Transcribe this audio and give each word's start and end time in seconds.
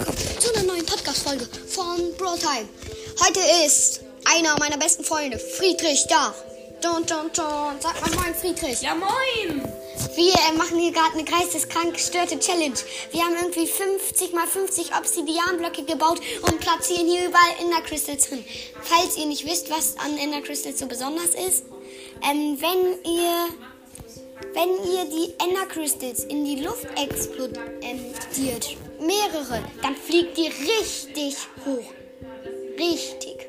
willkommen 0.00 0.40
zu 0.40 0.54
einer 0.54 0.66
neuen 0.66 0.86
Podcast-Folge 0.86 1.46
von 1.68 2.14
Bro 2.16 2.36
Time. 2.36 2.68
Heute 3.22 3.40
ist 3.66 4.00
einer 4.24 4.58
meiner 4.58 4.78
besten 4.78 5.04
Freunde, 5.04 5.38
Friedrich, 5.38 6.06
da. 6.08 6.34
Dun, 6.80 7.04
dun, 7.04 7.30
dun. 7.34 7.76
Sag 7.80 8.00
mal 8.00 8.10
moin, 8.14 8.34
Friedrich. 8.34 8.80
Ja, 8.80 8.94
moin! 8.94 9.62
Wir 10.16 10.32
äh, 10.32 10.56
machen 10.56 10.78
hier 10.78 10.92
gerade 10.92 11.12
eine 11.12 11.24
geisteskrank 11.24 11.92
gestörte 11.92 12.38
Challenge. 12.38 12.76
Wir 13.12 13.22
haben 13.22 13.34
irgendwie 13.42 13.66
50 13.66 14.32
mal 14.32 14.46
50 14.46 14.94
Obsidianblöcke 14.96 15.84
gebaut 15.84 16.20
und 16.42 16.60
platzieren 16.60 17.06
hier 17.06 17.28
überall 17.28 17.52
Ender 17.60 17.82
Crystals 17.82 18.28
drin. 18.28 18.42
Falls 18.82 19.18
ihr 19.18 19.26
nicht 19.26 19.44
wisst, 19.44 19.68
was 19.68 19.98
an 19.98 20.16
Ender 20.16 20.40
Crystals 20.40 20.78
so 20.78 20.86
besonders 20.86 21.34
ist, 21.34 21.64
ähm, 22.22 22.56
wenn 22.58 23.12
ihr 23.12 23.48
wenn 24.54 24.70
ihr 24.70 25.04
die 25.04 25.34
Ender 25.44 25.66
Crystals 25.66 26.24
in 26.24 26.44
die 26.44 26.56
Luft 26.56 26.86
explodiert, 26.96 28.76
mehrere, 29.00 29.62
dann 29.82 29.96
fliegt 29.96 30.36
die 30.36 30.46
richtig 30.48 31.36
hoch. 31.64 31.92
Richtig. 32.78 33.48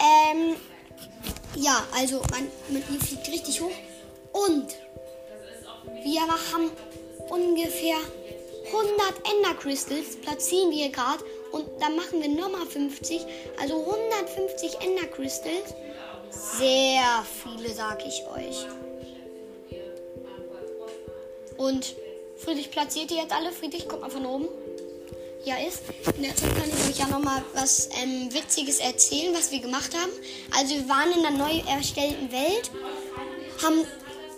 Ähm, 0.00 0.56
ja, 1.56 1.86
also 1.96 2.20
man, 2.30 2.50
man 2.68 3.00
fliegt 3.00 3.28
richtig 3.28 3.60
hoch. 3.60 3.70
Und 4.32 4.76
wir 6.02 6.20
haben 6.22 6.70
ungefähr 7.30 7.96
100 8.66 9.32
Ender 9.32 9.54
Crystals, 9.60 10.16
platzieren 10.16 10.70
wir 10.70 10.90
gerade. 10.90 11.24
Und 11.52 11.68
dann 11.80 11.96
machen 11.96 12.20
wir 12.20 12.28
nochmal 12.28 12.66
50. 12.66 13.24
Also 13.60 13.80
150 13.80 14.80
Ender 14.80 15.06
Crystals. 15.06 15.74
Sehr 16.30 17.24
viele, 17.42 17.72
sag 17.72 18.04
ich 18.04 18.22
euch. 18.36 18.66
Und 21.56 21.94
Friedrich 22.36 22.70
platziert 22.70 23.10
die 23.10 23.16
jetzt 23.16 23.32
alle. 23.32 23.52
Friedrich, 23.52 23.86
guck 23.88 24.00
mal 24.00 24.10
von 24.10 24.26
oben. 24.26 24.48
Ja, 25.44 25.56
ist. 25.56 25.82
In 26.16 26.22
der 26.22 26.34
Zeit 26.34 26.54
kann 26.56 26.68
ich 26.68 26.88
euch 26.88 26.98
ja 26.98 27.06
nochmal 27.06 27.44
was 27.52 27.90
ähm, 28.02 28.32
Witziges 28.32 28.80
erzählen, 28.80 29.34
was 29.34 29.50
wir 29.50 29.60
gemacht 29.60 29.94
haben. 29.94 30.10
Also 30.56 30.74
wir 30.74 30.88
waren 30.88 31.12
in 31.12 31.24
einer 31.24 31.36
neu 31.36 31.60
erstellten 31.70 32.32
Welt, 32.32 32.70
haben 33.62 33.84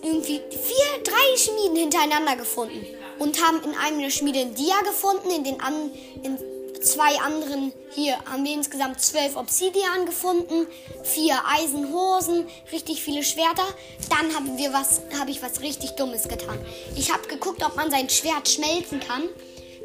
irgendwie 0.02 0.40
vier, 0.50 1.02
drei 1.04 1.36
Schmieden 1.36 1.76
hintereinander 1.76 2.36
gefunden 2.36 2.84
und 3.18 3.40
haben 3.40 3.62
in 3.62 3.74
einem 3.76 4.00
der 4.00 4.10
Schmiede 4.10 4.40
ein 4.40 4.54
Dia 4.54 4.80
gefunden, 4.82 5.30
in 5.30 5.44
den 5.44 5.60
an, 5.60 5.90
in 6.22 6.38
zwei 6.86 7.18
anderen 7.20 7.72
hier 7.90 8.16
haben 8.30 8.44
wir 8.44 8.52
insgesamt 8.52 9.00
zwölf 9.00 9.36
Obsidian 9.36 10.06
gefunden, 10.06 10.66
vier 11.02 11.36
Eisenhosen, 11.46 12.46
richtig 12.72 13.02
viele 13.02 13.22
Schwerter. 13.24 13.66
Dann 14.08 14.34
haben 14.34 14.56
wir 14.58 14.72
was, 14.72 15.00
habe 15.18 15.30
ich 15.30 15.42
was 15.42 15.60
richtig 15.60 15.92
Dummes 15.92 16.28
getan. 16.28 16.58
Ich 16.94 17.12
habe 17.12 17.26
geguckt, 17.26 17.64
ob 17.64 17.74
man 17.76 17.90
sein 17.90 18.08
Schwert 18.08 18.48
schmelzen 18.48 19.00
kann. 19.00 19.24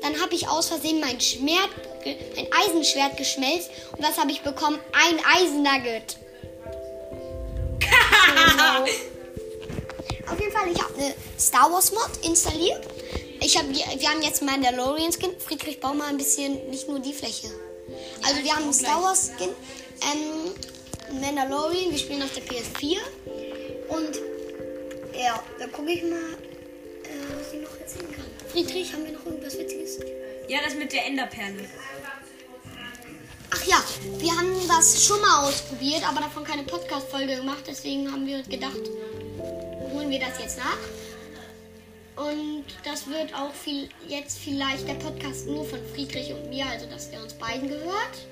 Dann 0.01 0.21
habe 0.21 0.33
ich 0.33 0.47
aus 0.47 0.67
Versehen 0.67 0.99
mein 0.99 1.21
Schwert, 1.21 1.69
ein 2.05 2.47
Eisenschwert 2.65 3.17
geschmelzt 3.17 3.69
und 3.95 4.03
was 4.03 4.17
habe 4.17 4.31
ich 4.31 4.41
bekommen? 4.41 4.79
Ein 4.91 5.19
Eisennugget. 5.37 6.17
Auf 10.29 10.39
jeden 10.39 10.51
Fall, 10.51 10.71
ich 10.71 10.81
habe 10.81 10.93
eine 10.95 11.13
Star 11.39 11.71
Wars 11.71 11.91
Mod 11.91 12.09
installiert. 12.23 12.81
Ich 13.51 13.57
hab, 13.57 13.67
wir, 13.67 14.09
haben 14.09 14.21
jetzt 14.21 14.41
Mandalorian 14.41 15.11
Skin. 15.11 15.37
Friedrich, 15.37 15.81
bau 15.81 15.93
mal 15.93 16.07
ein 16.07 16.17
bisschen, 16.17 16.69
nicht 16.69 16.87
nur 16.87 16.99
die 16.99 17.11
Fläche. 17.11 17.49
Also 18.25 18.41
wir 18.45 18.55
haben 18.55 18.71
Star 18.71 19.03
Wars 19.03 19.31
Skin. 19.35 19.49
Ähm, 20.09 21.19
Mandalorian, 21.19 21.91
wir 21.91 21.97
spielen 21.97 22.23
auf 22.23 22.31
der 22.31 22.43
PS4. 22.43 22.95
Und 23.89 24.21
ja, 25.21 25.43
da 25.59 25.67
gucke 25.67 25.91
ich 25.91 26.01
mal, 26.03 26.13
äh, 26.13 27.27
was 27.37 27.51
ich 27.51 27.59
noch 27.59 27.77
erzählen 27.77 28.15
kann. 28.15 28.23
Friedrich, 28.53 28.93
haben 28.93 29.03
wir 29.03 29.11
noch 29.11 29.25
irgendwas 29.25 29.57
Witziges? 29.57 29.99
Ja, 30.47 30.59
das 30.63 30.75
mit 30.75 30.93
der 30.93 31.07
Enderperle. 31.07 31.65
Ach 33.53 33.65
ja, 33.65 33.83
wir 34.17 34.31
haben 34.31 34.55
das 34.69 35.03
schon 35.03 35.19
mal 35.19 35.45
ausprobiert, 35.45 36.07
aber 36.07 36.21
davon 36.21 36.45
keine 36.45 36.63
Podcast-Folge 36.63 37.35
gemacht. 37.35 37.65
Deswegen 37.67 38.09
haben 38.09 38.25
wir 38.25 38.43
gedacht, 38.43 38.79
holen 39.91 40.09
wir 40.09 40.21
das 40.21 40.39
jetzt 40.39 40.57
nach. 40.57 41.00
Und 42.21 42.65
das 42.83 43.07
wird 43.07 43.33
auch 43.33 43.53
viel, 43.53 43.89
jetzt 44.07 44.37
vielleicht 44.39 44.87
der 44.87 44.93
Podcast 44.95 45.47
nur 45.47 45.65
von 45.65 45.79
Friedrich 45.93 46.31
und 46.31 46.49
mir, 46.49 46.65
also 46.67 46.85
dass 46.85 47.09
der 47.09 47.23
uns 47.23 47.33
beiden 47.33 47.67
gehört. 47.67 48.27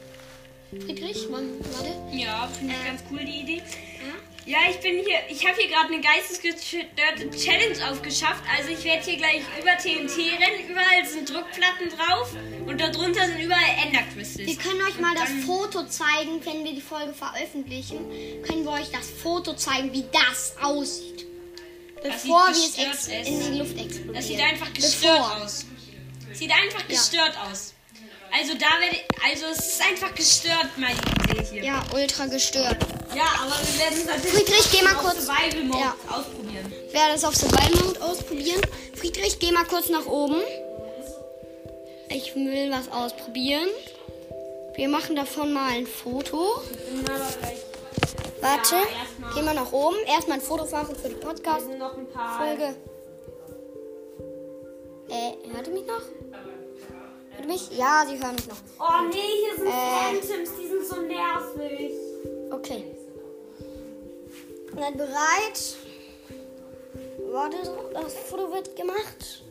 Friedrich, 0.85 1.25
wann, 1.31 1.59
warte. 1.73 1.91
Ja, 2.16 2.47
finde 2.47 2.75
ich 2.75 2.81
Äh. 2.81 2.88
ganz 2.89 3.03
cool, 3.11 3.19
die 3.25 3.39
Idee. 3.41 3.57
Ja? 3.66 4.13
Ja, 4.45 4.57
ich 4.69 4.77
bin 4.77 4.95
hier, 5.03 5.19
ich 5.29 5.45
habe 5.47 5.59
hier 5.59 5.69
gerade 5.69 5.94
eine 5.94 6.01
geistesgestörte 6.01 7.29
Challenge 7.31 7.91
aufgeschafft. 7.91 8.44
Also 8.57 8.69
ich 8.72 8.83
werde 8.83 9.03
hier 9.03 9.17
gleich 9.17 9.41
über 9.59 9.77
TNT 9.77 10.17
rennen. 10.17 10.69
Überall 10.69 11.06
sind 11.06 11.29
Druckplatten 11.29 11.89
drauf 11.89 12.33
und 12.66 12.79
darunter 12.79 13.25
sind 13.27 13.41
überall 13.41 13.75
Ender 13.85 14.03
Crystals. 14.13 14.47
Wir 14.47 14.56
können 14.56 14.81
euch 14.88 15.00
mal 15.00 15.13
das 15.16 15.29
Foto 15.45 15.85
zeigen, 15.88 16.44
wenn 16.45 16.63
wir 16.63 16.73
die 16.73 16.81
Folge 16.81 17.13
veröffentlichen. 17.13 18.00
Können 18.44 18.63
wir 18.63 18.71
euch 18.71 18.89
das 18.91 19.09
Foto 19.09 19.53
zeigen, 19.53 19.91
wie 19.94 20.06
das 20.11 20.56
aussieht. 20.61 21.19
Bevor 22.04 22.48
wir 22.48 22.52
es 22.52 22.78
ex 22.78 23.08
in 23.28 23.40
die 23.54 23.58
Luft 23.60 23.78
explodieren. 23.78 24.14
Das 24.14 24.28
sieht 24.28 24.40
einfach 24.40 24.74
gestört 24.74 25.18
Bevor. 25.18 25.44
aus. 25.44 25.66
Sieht 26.34 26.52
einfach 26.52 26.88
gestört 26.88 27.34
aus. 27.52 27.74
Also 28.32 28.54
da 28.54 28.68
werde 28.80 28.98
also 29.28 29.46
es 29.48 29.74
ist 29.74 29.82
einfach 29.82 30.14
gestört, 30.14 30.68
meine 30.78 30.94
Idee 30.94 31.44
hier. 31.52 31.64
Ja, 31.64 31.84
ultra 31.94 32.28
gestört. 32.28 32.78
Ja, 33.16 33.24
aber 33.44 33.56
wir 33.60 33.80
werden 33.80 33.98
es 33.98 34.06
natürlich 34.06 34.32
Friedrich, 34.34 34.72
geh 34.72 34.82
mal 34.84 34.96
auf 34.96 35.02
kurz- 35.02 35.26
Survival 35.26 35.64
Mode 35.64 35.80
Ja. 35.80 35.96
ausprobieren. 36.10 36.74
Ich 36.88 36.94
werde 36.94 37.14
es 37.16 37.24
auf 37.26 37.36
Survival 37.36 37.86
Mode 37.88 38.02
ausprobieren. 38.04 38.62
Friedrich, 38.96 39.40
geh 39.40 39.52
mal 39.52 39.66
kurz 39.66 39.90
nach 39.90 40.06
oben. 40.06 40.42
Ich 42.10 42.36
will 42.36 42.72
was 42.72 42.88
ausprobieren. 42.92 43.68
Wir 44.76 44.90
machen 44.90 45.16
davon 45.16 45.52
mal 45.52 45.72
ein 45.72 45.88
Foto. 45.88 46.62
Bin 46.92 47.00
aber 47.10 47.28
gleich. 47.42 47.58
Warte, 48.42 48.76
Ja, 48.76 48.82
erstmal. 49.02 49.34
geh 49.34 49.42
mal 49.42 49.54
nach 49.56 49.72
oben. 49.72 49.98
Erstmal 50.06 50.38
ein 50.38 50.42
Foto 50.44 50.66
machen 50.72 50.96
für 50.96 51.10
die 51.10 51.16
Podcast-Folge. 51.16 52.76
Äh, 55.10 55.54
hört 55.54 55.68
ihr 55.68 55.74
mich 55.74 55.86
noch? 55.86 56.02
Hört 57.32 57.42
ihr 57.42 57.48
mich? 57.48 57.72
Ja, 57.78 58.06
sie 58.08 58.18
hören 58.24 58.36
mich 58.36 58.48
noch. 58.48 58.58
Oh 58.80 59.08
nee, 59.10 59.16
hier 59.18 59.56
sind 59.58 59.68
Äh. 59.68 60.22
Phantoms, 60.22 60.50
die 60.60 60.68
sind 60.68 60.86
so 60.86 61.02
nervig. 61.02 61.92
Okay. 62.52 62.96
Seid 64.76 64.98
bereit? 64.98 65.76
Warte, 67.31 67.58
das 67.94 68.14
Foto 68.30 68.52
wird 68.54 68.76
gemacht. 68.76 69.44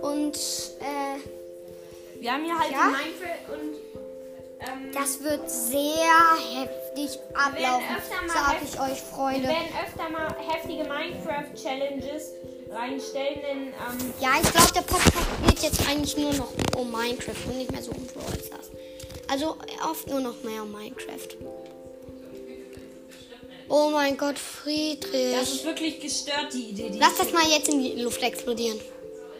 Und 0.00 0.38
Wir 2.28 2.34
haben 2.34 2.44
hier 2.44 2.58
halt 2.58 2.70
Ja? 2.72 2.84
Minecraft 2.90 3.54
und 3.54 3.74
ähm, 4.60 4.92
das 4.92 5.22
wird 5.24 5.50
sehr 5.50 6.60
heftig 6.60 7.18
ablaufen. 7.32 7.86
öfter 7.96 8.26
mal 8.26 8.34
Sag 8.34 8.52
heft- 8.60 8.74
ich 8.74 8.80
euch, 8.80 8.88
wir 8.88 8.96
Freunde. 9.16 9.48
werden 9.48 9.68
öfter 9.82 10.10
mal 10.10 10.36
heftige 10.46 10.84
Minecraft-Challenges 10.84 12.32
reinstellen, 12.70 13.40
denn 13.40 13.58
ähm, 13.68 14.14
Ja, 14.20 14.32
ich 14.42 14.52
glaube, 14.52 14.72
der 14.74 14.82
Podcast 14.82 15.16
geht 15.46 15.58
jetzt 15.62 15.88
eigentlich 15.88 16.18
nur 16.18 16.34
noch 16.34 16.52
um 16.76 16.90
Minecraft 16.92 17.46
und 17.48 17.56
nicht 17.56 17.72
mehr 17.72 17.82
so 17.82 17.92
um 17.92 18.06
Brawl 18.08 18.38
Stars. 18.46 18.72
Also 19.30 19.56
oft 19.90 20.06
nur 20.08 20.20
noch 20.20 20.42
mehr 20.42 20.64
um 20.64 20.70
Minecraft. 20.72 21.28
Oh 23.70 23.88
mein 23.90 24.18
Gott, 24.18 24.34
das 24.34 24.42
Friedrich. 24.42 25.34
ist 25.42 25.64
wirklich 25.64 25.98
gestört, 25.98 26.48
die 26.52 26.64
Idee. 26.72 26.90
Die 26.90 26.98
Lass 26.98 27.16
das 27.16 27.32
mal 27.32 27.44
jetzt 27.50 27.70
in 27.70 27.80
die 27.82 28.02
Luft 28.02 28.22
explodieren. 28.22 28.78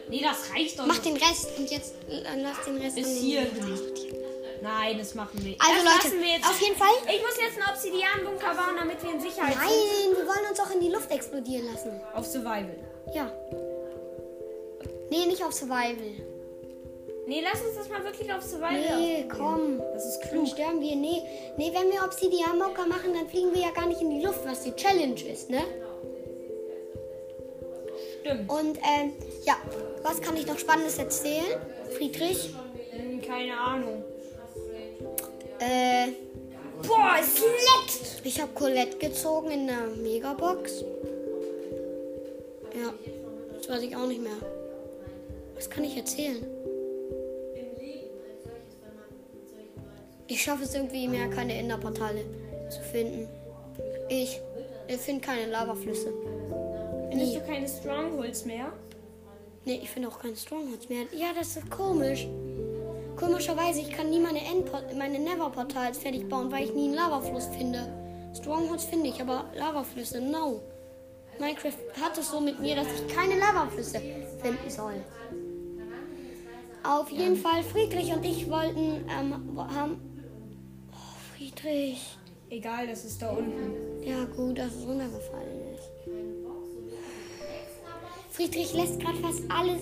Nee, 0.09 0.21
das 0.21 0.51
reicht 0.53 0.77
doch 0.79 0.85
Mach 0.85 0.97
den 0.99 1.15
Rest 1.17 1.49
und 1.57 1.69
jetzt 1.71 1.93
äh, 2.09 2.41
lass 2.41 2.65
den 2.65 2.77
Rest 2.77 2.95
Bis 2.95 3.17
hierhin. 3.17 3.79
Nein, 4.61 4.97
das 4.97 5.15
machen 5.15 5.43
wir. 5.43 5.55
Also 5.59 5.83
das 5.83 5.93
Leute, 5.93 6.07
lassen 6.07 6.21
wir 6.21 6.33
jetzt. 6.33 6.45
auf 6.45 6.59
jeden 6.61 6.75
Fall. 6.75 6.87
Ich 7.05 7.21
muss 7.21 7.37
jetzt 7.39 7.57
einen 7.61 7.69
Obsidian-Bunker 7.73 8.55
bauen, 8.55 8.75
damit 8.77 9.01
wir 9.01 9.11
in 9.11 9.21
Sicherheit 9.21 9.53
sind. 9.53 9.61
Nein, 9.63 10.17
wir 10.17 10.27
wollen 10.27 10.49
uns 10.49 10.59
auch 10.59 10.71
in 10.71 10.81
die 10.81 10.89
Luft 10.89 11.09
explodieren 11.11 11.65
lassen. 11.71 11.91
Auf 12.13 12.25
Survival. 12.25 12.75
Ja. 13.13 13.31
Nee, 15.09 15.25
nicht 15.27 15.43
auf 15.43 15.53
Survival. 15.53 15.95
Nee, 17.25 17.41
lass 17.43 17.61
uns 17.61 17.75
das 17.75 17.87
mal 17.89 18.03
wirklich 18.03 18.33
auf 18.33 18.41
Survival 18.43 18.97
Nee, 18.99 19.25
komm. 19.29 19.79
Das 19.93 20.05
ist 20.05 20.19
Dann 20.21 20.29
klug. 20.31 20.47
sterben 20.47 20.81
wir. 20.81 20.95
Nee, 20.95 21.21
nee, 21.57 21.71
wenn 21.73 21.91
wir 21.91 22.03
Obsidian-Mocker 22.03 22.87
machen, 22.87 23.13
dann 23.13 23.29
fliegen 23.29 23.53
wir 23.53 23.61
ja 23.61 23.71
gar 23.71 23.85
nicht 23.85 24.01
in 24.01 24.09
die 24.09 24.25
Luft, 24.25 24.39
was 24.45 24.63
die 24.63 24.73
Challenge 24.75 25.21
ist, 25.21 25.49
ne? 25.49 25.63
Stimmt. 28.29 28.49
Und, 28.49 28.77
ähm, 28.77 29.13
ja, 29.43 29.55
was 30.03 30.21
kann 30.21 30.37
ich 30.37 30.45
noch 30.45 30.59
Spannendes 30.59 30.97
erzählen? 30.97 31.59
Friedrich? 31.97 32.53
Hm, 32.91 33.21
keine 33.21 33.59
Ahnung. 33.59 34.03
Äh, 35.59 36.11
Boah, 36.87 37.15
es 37.19 37.39
leckt! 37.39 38.21
ich 38.23 38.39
habe 38.39 38.51
Colette 38.53 38.97
gezogen 38.97 39.51
in 39.51 39.67
der 39.67 39.87
Megabox. 40.01 40.83
Ja, 42.73 42.93
das 43.57 43.67
weiß 43.67 43.81
ich 43.81 43.95
auch 43.95 44.07
nicht 44.07 44.21
mehr. 44.21 44.37
Was 45.55 45.69
kann 45.69 45.83
ich 45.83 45.97
erzählen? 45.97 46.45
Ich 50.27 50.43
schaffe 50.43 50.63
es 50.63 50.75
irgendwie 50.75 51.07
mehr, 51.07 51.27
keine 51.29 51.55
Enderportale 51.55 52.23
zu 52.69 52.79
finden. 52.81 53.27
Ich 54.07 54.39
Ich 54.87 54.97
finde 54.97 55.21
keine 55.21 55.47
Lavaflüsse. 55.47 56.13
Findest 57.09 57.33
Nie. 57.33 57.39
du 57.39 57.45
keine 57.45 57.67
Strongholds 57.67 58.45
mehr? 58.45 58.71
Nee, 59.65 59.79
ich 59.83 59.89
finde 59.89 60.07
auch 60.07 60.19
keine 60.19 60.35
Strongholds 60.35 60.89
mehr. 60.89 61.03
Ja, 61.11 61.27
das 61.37 61.57
ist 61.57 61.69
komisch. 61.69 62.27
Komischerweise, 63.15 63.81
ich 63.81 63.91
kann 63.91 64.09
nie 64.09 64.19
meine, 64.19 64.39
Endport 64.39 64.95
meine 64.95 65.19
Never-Portals 65.19 65.97
fertig 65.97 66.29
bauen, 66.29 66.51
weil 66.51 66.65
ich 66.65 66.73
nie 66.73 66.85
einen 66.85 66.95
Lavafluss 66.95 67.47
finde. 67.47 67.91
Strongholds 68.33 68.85
finde 68.85 69.09
ich, 69.09 69.19
aber 69.21 69.45
Lavaflüsse, 69.55 70.21
no. 70.21 70.61
Minecraft 71.39 71.77
hat 72.01 72.17
es 72.17 72.31
so 72.31 72.39
mit 72.39 72.59
mir, 72.59 72.75
dass 72.75 72.87
ich 72.87 73.13
keine 73.13 73.37
Lavaflüsse 73.37 73.99
finden 74.41 74.69
soll. 74.69 74.95
Auf 76.83 77.09
jeden 77.09 77.35
Fall, 77.35 77.63
Friedrich 77.63 78.13
und 78.13 78.23
ich 78.23 78.49
wollten, 78.49 79.05
ähm, 79.09 79.59
haben... 79.75 79.99
Oh, 80.91 81.35
Friedrich. 81.35 82.17
Egal, 82.49 82.87
das 82.87 83.05
ist 83.05 83.21
da 83.21 83.31
unten. 83.31 84.01
Ja, 84.01 84.23
gut, 84.25 84.57
dass 84.57 84.73
es 84.73 84.87
runtergefallen 84.87 85.73
ist. 85.75 85.98
Friedrich 88.39 88.71
lässt 88.71 89.01
gerade 89.01 89.17
fast 89.17 89.41
alles 89.49 89.81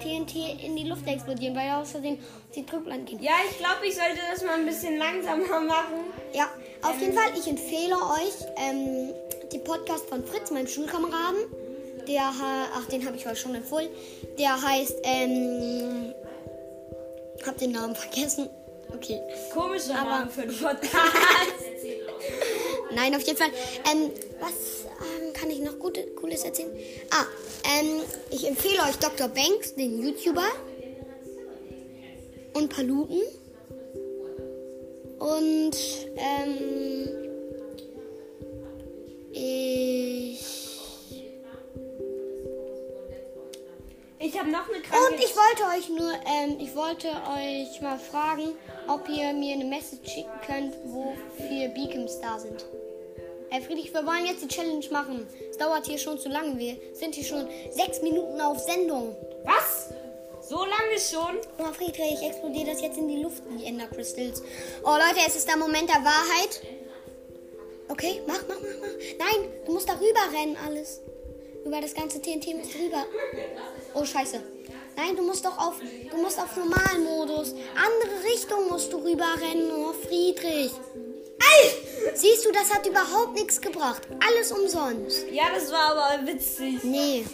TNT 0.00 0.64
in 0.64 0.76
die 0.76 0.84
Luft 0.84 1.06
explodieren, 1.06 1.54
weil 1.54 1.66
er 1.66 1.82
aus 1.82 1.90
Versehen 1.90 2.18
die 2.54 2.64
Drückland 2.64 3.06
geht. 3.06 3.20
Ja, 3.20 3.32
ich 3.50 3.58
glaube, 3.58 3.86
ich 3.86 3.94
sollte 3.94 4.18
das 4.32 4.42
mal 4.42 4.54
ein 4.54 4.64
bisschen 4.64 4.96
langsamer 4.96 5.60
machen. 5.60 6.06
Ja, 6.32 6.48
auf 6.80 6.98
jeden 6.98 7.12
Fall, 7.12 7.32
ich 7.38 7.46
empfehle 7.46 7.96
euch 7.96 8.32
ähm, 8.56 9.12
die 9.52 9.58
Podcast 9.58 10.08
von 10.08 10.24
Fritz, 10.24 10.50
meinem 10.50 10.66
Schulkameraden. 10.66 11.36
Der, 12.08 12.32
ach, 12.74 12.86
den 12.86 13.04
habe 13.04 13.18
ich 13.18 13.26
euch 13.26 13.38
schon 13.38 13.54
empfohlen. 13.54 13.90
Der 14.38 14.62
heißt, 14.62 14.94
ähm, 15.02 16.14
hab 17.46 17.58
den 17.58 17.72
Namen 17.72 17.94
vergessen. 17.94 18.48
Okay. 18.94 19.20
Komischer 19.52 20.00
Aber- 20.00 20.10
Name 20.10 20.30
für 20.30 20.42
einen 20.42 20.56
Podcast. 20.56 20.94
Nein, 22.94 23.14
auf 23.14 23.22
jeden 23.22 23.36
Fall. 23.36 23.50
Ähm, 23.92 24.10
was 24.40 24.50
ähm, 24.50 24.75
kann 25.36 25.50
ich 25.50 25.60
noch 25.60 25.78
Gute, 25.78 26.06
Cooles 26.14 26.44
erzählen? 26.44 26.70
Ah, 27.10 27.26
ähm, 27.78 28.00
ich 28.30 28.46
empfehle 28.46 28.82
euch 28.88 28.96
Dr. 28.96 29.28
Banks, 29.28 29.74
den 29.74 30.02
YouTuber. 30.02 30.46
Und 32.54 32.74
Paluten. 32.74 33.20
Und, 35.18 35.76
ähm, 36.16 37.08
ich. 39.32 40.42
Ich 44.18 44.38
habe 44.38 44.50
noch 44.50 44.68
eine 44.68 44.82
kranke... 44.82 45.06
Und 45.06 45.20
ich 45.20 45.36
wollte 45.36 45.78
euch 45.78 45.88
nur, 45.90 46.12
ähm, 46.26 46.56
ich 46.58 46.74
wollte 46.74 47.08
euch 47.08 47.80
mal 47.82 47.98
fragen, 47.98 48.54
ob 48.88 49.08
ihr 49.08 49.32
mir 49.34 49.54
eine 49.54 49.64
Message 49.64 50.10
schicken 50.10 50.40
könnt, 50.46 50.74
wo 50.86 51.14
vier 51.36 51.68
Beacons 51.68 52.18
da 52.20 52.38
sind. 52.38 52.64
Herr 53.56 53.62
Friedrich, 53.62 53.94
wir 53.94 54.04
wollen 54.04 54.26
jetzt 54.26 54.42
die 54.42 54.48
Challenge 54.48 54.84
machen. 54.90 55.26
Es 55.50 55.56
dauert 55.56 55.86
hier 55.86 55.96
schon 55.96 56.18
zu 56.18 56.28
lange. 56.28 56.58
Wir 56.58 56.76
sind 56.92 57.14
hier 57.14 57.24
schon 57.24 57.48
sechs 57.70 58.02
Minuten 58.02 58.38
auf 58.38 58.58
Sendung. 58.58 59.16
Was? 59.44 59.94
So 60.46 60.58
lange 60.58 61.00
schon? 61.00 61.38
Oh, 61.56 61.72
Friedrich, 61.72 62.20
explodiert 62.22 62.68
das 62.68 62.82
jetzt 62.82 62.98
in 62.98 63.08
die 63.08 63.22
Luft, 63.22 63.42
die 63.58 63.64
Ender 63.64 63.86
Crystals. 63.86 64.42
Oh, 64.84 64.90
Leute, 64.90 65.26
es 65.26 65.36
ist 65.36 65.48
der 65.48 65.56
Moment 65.56 65.88
der 65.88 66.04
Wahrheit. 66.04 66.60
Okay, 67.88 68.20
mach, 68.26 68.42
mach, 68.46 68.56
mach, 68.60 68.78
mach. 68.78 69.26
Nein, 69.26 69.48
du 69.64 69.72
musst 69.72 69.88
darüber 69.88 70.38
rennen, 70.38 70.58
alles. 70.62 71.00
Über 71.64 71.80
das 71.80 71.94
ganze 71.94 72.20
TNT 72.20 72.58
musst 72.58 72.74
du 72.74 72.78
rüber. 72.84 73.06
Oh, 73.94 74.04
scheiße. 74.04 74.38
Nein, 74.96 75.16
du 75.16 75.22
musst 75.22 75.46
doch 75.46 75.56
auf, 75.56 75.76
du 76.10 76.16
musst 76.18 76.38
auf 76.38 76.54
normalen 76.58 77.04
Modus. 77.04 77.54
Andere 77.74 78.22
Richtung 78.22 78.68
musst 78.68 78.92
du 78.92 78.98
rüber 78.98 79.28
rennen. 79.40 79.70
Oh, 79.74 79.94
Friedrich. 79.94 80.72
Ey! 81.38 81.95
Siehst 82.14 82.44
du, 82.44 82.52
das 82.52 82.72
hat 82.72 82.86
überhaupt 82.86 83.34
nichts 83.34 83.60
gebracht. 83.60 84.02
Alles 84.26 84.52
umsonst. 84.52 85.26
Ja, 85.30 85.44
das 85.54 85.70
war 85.70 85.96
aber 85.96 86.26
witzig. 86.26 86.82
Nee. 86.82 87.24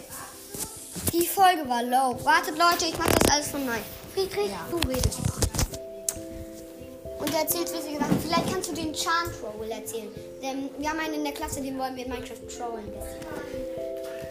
Die 1.11 1.27
Folge 1.27 1.67
war 1.69 1.83
low. 1.83 2.23
Wartet, 2.23 2.57
Leute, 2.57 2.85
ich 2.85 2.97
mach 2.97 3.07
das 3.07 3.31
alles 3.31 3.47
von 3.49 3.65
neu. 3.65 3.77
Friedrich, 4.13 4.51
du 4.69 4.77
redest. 4.87 5.19
Und 7.19 7.29
du 7.31 7.37
erzählst 7.37 7.73
witzige 7.73 7.99
Sachen. 7.99 8.19
Vielleicht 8.19 8.51
kannst 8.51 8.71
du 8.71 8.75
den 8.75 8.93
Charm 8.93 9.31
Troll 9.39 9.71
erzählen. 9.71 10.11
Denn 10.41 10.69
wir 10.77 10.89
haben 10.89 10.99
einen 10.99 11.13
in 11.15 11.23
der 11.23 11.33
Klasse, 11.33 11.61
den 11.61 11.77
wollen 11.77 11.95
wir 11.95 12.03
in 12.05 12.11
Minecraft 12.11 12.47
trollen. 12.57 12.91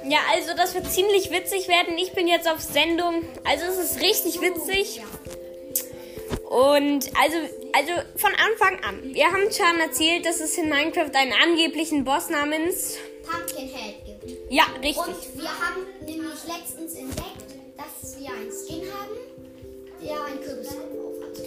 Ja, 0.05 0.19
also 0.33 0.55
das 0.57 0.75
wird 0.75 0.91
ziemlich 0.93 1.31
witzig 1.31 1.69
werden. 1.69 1.97
Ich 1.97 2.13
bin 2.13 2.27
jetzt 2.27 2.49
auf 2.49 2.61
Sendung. 2.61 3.25
Also 3.45 3.65
es 3.67 3.79
ist 3.79 4.01
richtig 4.01 4.41
witzig. 4.41 4.97
Ja. 4.97 5.05
Und 6.49 7.11
also, 7.19 7.37
also 7.73 7.93
von 8.17 8.33
Anfang 8.35 8.83
an. 8.85 9.15
Wir 9.15 9.27
haben 9.27 9.51
schon 9.51 9.81
erzählt, 9.81 10.27
dass 10.27 10.41
es 10.41 10.57
in 10.59 10.69
Minecraft 10.69 11.11
einen 11.15 11.33
angeblichen 11.33 12.05
Boss 12.05 12.29
namens... 12.29 12.97
Pumpkinhead 13.25 14.05
gibt. 14.05 14.53
Ja, 14.53 14.65
richtig. 14.83 14.97
Und 14.99 15.39
wir 15.41 15.49
haben 15.49 15.87
nämlich 16.05 16.45
letztens 16.47 16.95
entdeckt, 16.95 17.55
dass 17.77 18.19
wir 18.19 18.29
einen 18.31 18.51
Skin 18.51 18.83
haben, 18.93 19.17
der 20.03 20.25
einen 20.25 20.41
Kürbiskopf 20.41 20.83
auf 20.83 21.23
hat. 21.23 21.39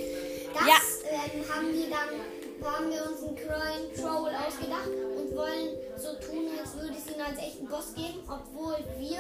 Das 0.54 0.68
Ja. 0.68 0.77
ähm, 1.12 1.44
haben 1.54 1.74
wir 1.74 1.88
dann, 1.89 2.71
haben 2.74 2.89
wir 2.89 3.04
uns 3.06 3.21
einen 3.24 3.36
Crying 3.36 3.94
Troll 3.95 4.31
ausgedacht 4.48 4.88
und 5.18 5.36
wollen 5.36 5.69
so 5.98 6.13
tun, 6.25 6.48
als 6.60 6.74
würde 6.75 6.95
es 6.98 7.13
ihn 7.13 7.21
als 7.21 7.38
echten 7.39 7.68
Boss 7.68 7.94
geben, 7.94 8.24
obwohl 8.28 8.78
wir 8.98 9.19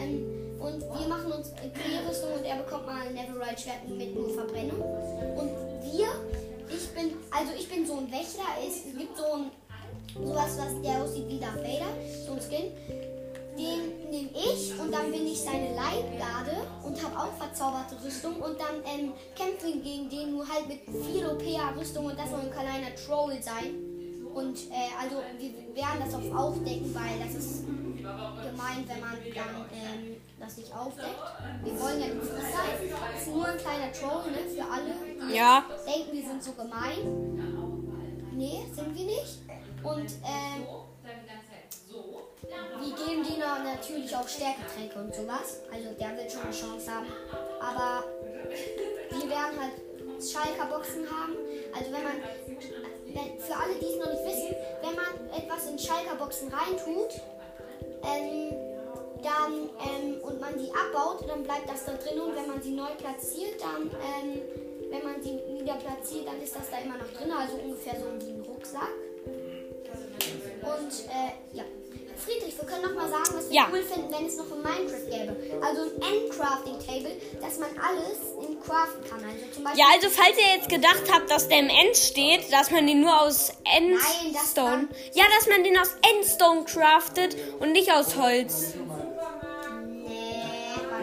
ähm, 0.00 0.43
und 0.64 0.80
wir 0.80 1.08
machen 1.08 1.32
uns 1.32 1.52
Kriegerrüstung 1.54 2.32
und 2.32 2.44
er 2.44 2.56
bekommt 2.56 2.86
mal 2.86 3.06
ein 3.06 3.14
Neverite 3.14 3.60
Schwert 3.60 3.88
mit 3.88 4.14
nur 4.14 4.30
Verbrennung. 4.30 4.80
Und 4.80 5.50
wir, 5.84 6.08
ich 6.68 6.88
bin, 6.94 7.12
also 7.30 7.52
ich 7.56 7.68
bin 7.68 7.86
so 7.86 7.98
ein 7.98 8.10
Wächter, 8.10 8.48
es 8.66 8.84
gibt 8.84 9.16
so 9.16 9.24
ein 9.24 9.50
sowas, 10.14 10.56
was 10.58 10.82
der 10.82 11.02
aussieht 11.02 11.28
wie 11.28 11.38
Darth 11.38 11.58
Vader, 11.58 11.92
so 12.26 12.32
ein 12.32 12.40
Skin. 12.40 12.70
Den 13.58 14.10
nehme 14.10 14.30
ich 14.34 14.72
und 14.80 14.90
dann 14.90 15.12
bin 15.12 15.26
ich 15.26 15.40
seine 15.40 15.74
Leibgarde 15.74 16.66
und 16.82 17.00
habe 17.04 17.16
auch 17.16 17.32
verzauberte 17.38 17.94
Rüstung 18.04 18.36
und 18.36 18.58
dann 18.58 18.82
ähm, 18.84 19.12
kämpfen 19.36 19.80
gegen 19.82 20.10
den 20.10 20.32
nur 20.32 20.48
halt 20.48 20.66
mit 20.66 20.80
viel 21.06 21.24
OP-Rüstung 21.24 22.06
und 22.06 22.18
das 22.18 22.30
soll 22.30 22.40
ein 22.40 22.50
kleiner 22.50 22.94
Troll 22.96 23.40
sein. 23.40 23.74
Und 24.34 24.58
äh, 24.70 24.90
also 25.00 25.22
wir 25.38 25.76
werden 25.76 26.02
das 26.04 26.14
auch 26.14 26.36
aufdecken, 26.36 26.92
weil 26.94 27.24
das 27.24 27.36
ist 27.36 27.62
gemein, 28.04 28.84
wenn 28.86 29.00
man 29.00 29.16
dann 29.34 29.64
ähm, 29.72 30.16
das 30.38 30.56
nicht 30.56 30.74
aufdeckt. 30.74 31.18
Wir 31.62 31.80
wollen 31.80 32.00
ja 32.00 32.06
nicht 32.08 32.26
sein. 32.26 32.42
Das 33.14 33.22
ist 33.22 33.28
nur 33.28 33.46
ein 33.46 33.58
kleiner 33.58 33.92
Troll, 33.92 34.30
ne, 34.30 34.38
für 34.54 34.62
alle, 34.70 34.94
die 35.28 35.34
Ja. 35.34 35.64
denken, 35.86 36.12
wir 36.12 36.22
sind 36.22 36.44
so 36.44 36.52
gemein. 36.52 37.00
Nee, 38.32 38.66
sind 38.74 38.94
wir 38.96 39.06
nicht. 39.06 39.38
Und 39.82 40.10
ähm, 40.24 40.66
wir 42.80 42.94
geben 43.06 43.22
denen 43.24 43.64
natürlich 43.64 44.14
auch 44.16 44.28
Stärketränke 44.28 44.98
und 44.98 45.14
sowas. 45.14 45.60
Also 45.72 45.90
der 45.98 46.16
wird 46.16 46.30
schon 46.32 46.42
eine 46.42 46.52
Chance 46.52 46.90
haben. 46.90 47.06
Aber 47.60 48.04
wir 49.10 49.30
werden 49.30 49.60
halt 49.60 50.22
Schalker 50.22 50.66
Boxen 50.66 51.06
haben. 51.08 51.34
Also 51.76 51.92
wenn 51.92 52.02
man, 52.02 52.16
für 53.38 53.54
alle, 53.56 53.74
die 53.80 53.86
es 53.86 53.98
noch 53.98 54.10
nicht 54.12 54.24
wissen, 54.24 54.54
wenn 54.82 54.94
man 54.94 55.30
etwas 55.36 55.66
in 55.68 55.78
Schalker 55.78 56.16
Boxen 56.16 56.48
reintut, 56.52 57.20
ähm, 58.06 58.54
dann 59.22 59.52
ähm, 59.80 60.20
und 60.22 60.40
man 60.40 60.58
die 60.58 60.70
abbaut, 60.70 61.24
dann 61.28 61.42
bleibt 61.42 61.68
das 61.68 61.84
da 61.86 61.92
drin 61.92 62.20
und 62.20 62.36
wenn 62.36 62.46
man 62.46 62.62
sie 62.62 62.72
neu 62.72 62.90
platziert, 62.98 63.60
dann 63.60 63.88
ähm, 63.90 64.40
wenn 64.90 65.02
man 65.02 65.22
sie 65.22 65.40
wieder 65.60 65.74
platziert, 65.74 66.26
dann 66.28 66.40
ist 66.42 66.54
das 66.54 66.70
da 66.70 66.78
immer 66.78 66.96
noch 66.98 67.10
drin, 67.10 67.32
also 67.32 67.56
ungefähr 67.56 67.94
so 67.98 68.06
wie 68.24 68.32
ein 68.32 68.42
Rucksack. 68.42 68.92
Und 70.62 70.92
äh, 71.10 71.56
ja. 71.56 71.64
Friedrich, 72.16 72.56
wir 72.56 72.64
können 72.66 72.82
noch 72.82 72.94
mal 72.94 73.08
sagen, 73.10 73.36
was 73.36 73.50
wir 73.50 73.56
Ja. 73.56 73.68
cool 73.72 73.82
finden, 73.82 74.10
wenn 74.12 74.26
es 74.26 74.36
noch 74.36 74.46
ein 74.50 74.62
Minecraft 74.62 75.10
gäbe. 75.10 75.36
Also 75.60 75.82
ein 75.82 76.00
Endcrafting-Table, 76.00 77.10
dass 77.40 77.58
man 77.58 77.68
alles 77.76 78.18
craften 78.66 79.04
kann. 79.08 79.24
Also 79.24 79.44
zum 79.54 79.64
Beispiel 79.64 79.80
Ja, 79.80 79.86
also 79.94 80.08
falls 80.10 80.36
ihr 80.38 80.56
jetzt 80.56 80.68
gedacht 80.68 81.02
habt, 81.12 81.30
dass 81.30 81.48
der 81.48 81.58
im 81.60 81.68
End 81.68 81.96
steht, 81.96 82.52
dass 82.52 82.70
man 82.70 82.86
den 82.86 83.00
nur 83.00 83.20
aus 83.20 83.52
Nein, 83.64 83.90
Endstone... 84.32 84.68
man- 84.70 84.88
Ja, 85.12 85.24
dass 85.36 85.46
man 85.48 85.62
den 85.64 85.76
aus 85.78 85.94
Endstone 86.14 86.64
craftet 86.64 87.36
und 87.60 87.72
nicht 87.72 87.90
aus 87.92 88.16
Holz. 88.16 88.74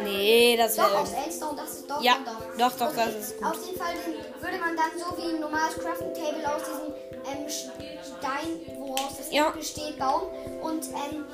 Nee, 0.03 0.55
das 0.57 0.75
Doch, 0.75 0.89
wäre... 0.89 0.99
aus 1.01 1.11
Endstone, 1.11 1.57
das 1.61 1.69
ist 1.75 1.89
doch, 1.89 2.01
Ja, 2.01 2.15
doch. 2.25 2.69
doch, 2.71 2.77
doch, 2.87 2.95
das 2.95 3.15
ist 3.15 3.37
gut. 3.37 3.47
Auf 3.47 3.65
jeden 3.65 3.77
Fall 3.77 3.93
würde 4.39 4.57
man 4.57 4.75
dann 4.75 4.91
so 4.97 5.17
wie 5.17 5.35
ein 5.35 5.39
normales 5.39 5.75
Crafting 5.75 6.13
Table 6.13 6.55
aus 6.55 6.61
diesem 6.63 6.93
ähm, 7.31 7.49
Stein, 7.49 8.77
woraus 8.79 9.17
das 9.17 9.31
Ja. 9.31 9.49
besteht, 9.51 9.99
bauen. 9.99 10.23
Und 10.61 10.85
ähm, 10.87 11.25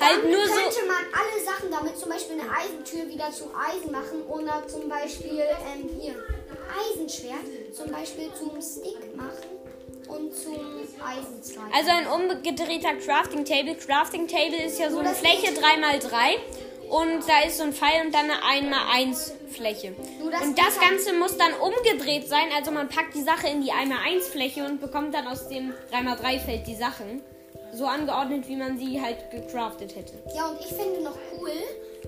Halt 0.00 0.24
nur 0.30 0.46
so- 0.46 0.52
könnte 0.54 0.86
man 0.86 1.04
alle 1.12 1.44
Sachen 1.44 1.70
damit, 1.70 1.98
zum 1.98 2.08
Beispiel 2.10 2.40
eine 2.40 2.50
Eisentür 2.50 3.08
wieder 3.08 3.30
zu 3.30 3.44
Eisen 3.54 3.92
machen 3.92 4.22
oder 4.28 4.66
zum 4.66 4.88
Beispiel 4.88 5.40
ähm, 5.40 5.88
hier 6.00 6.14
Eisenschwert 6.92 7.74
zum 7.74 7.90
Beispiel 7.90 8.30
zum 8.38 8.60
Stick 8.62 9.14
machen 9.16 9.58
und 10.08 10.34
zum 10.34 10.56
Eisenzweig. 11.04 11.64
Also 11.74 11.90
ein 11.90 12.06
umgedrehter 12.06 12.94
Crafting 13.04 13.44
Table. 13.44 13.74
Crafting 13.76 14.26
Table 14.26 14.62
ist 14.64 14.78
ja 14.78 14.88
so 14.90 14.96
Nur 14.96 15.06
eine 15.06 15.14
Fläche 15.14 15.52
geht- 15.52 15.58
3x3 15.62 16.36
und 16.88 17.28
da 17.28 17.42
ist 17.46 17.58
so 17.58 17.64
ein 17.64 17.72
Pfeil 17.72 18.06
und 18.06 18.12
dann 18.14 18.28
eine 18.30 18.42
1x1 18.42 19.32
Fläche. 19.50 19.94
Das 20.30 20.42
Und 20.42 20.58
das 20.58 20.78
halt- 20.80 20.90
Ganze 20.90 21.12
muss 21.14 21.36
dann 21.36 21.52
umgedreht 21.54 22.28
sein, 22.28 22.46
also 22.56 22.70
man 22.72 22.88
packt 22.88 23.14
die 23.14 23.22
Sache 23.22 23.48
in 23.48 23.62
die 23.62 23.70
1x1 23.72 24.22
Fläche 24.30 24.64
und 24.64 24.80
bekommt 24.80 25.14
dann 25.14 25.26
aus 25.28 25.48
dem 25.48 25.72
3x3 25.92 26.38
Feld 26.40 26.66
die 26.66 26.74
Sachen. 26.76 27.22
So 27.72 27.86
angeordnet, 27.86 28.48
wie 28.48 28.56
man 28.56 28.78
sie 28.78 29.00
halt 29.00 29.30
gecraftet 29.30 29.94
hätte. 29.96 30.14
Ja, 30.34 30.48
und 30.48 30.60
ich 30.60 30.68
finde 30.68 31.02
noch 31.02 31.16
cool, 31.32 31.50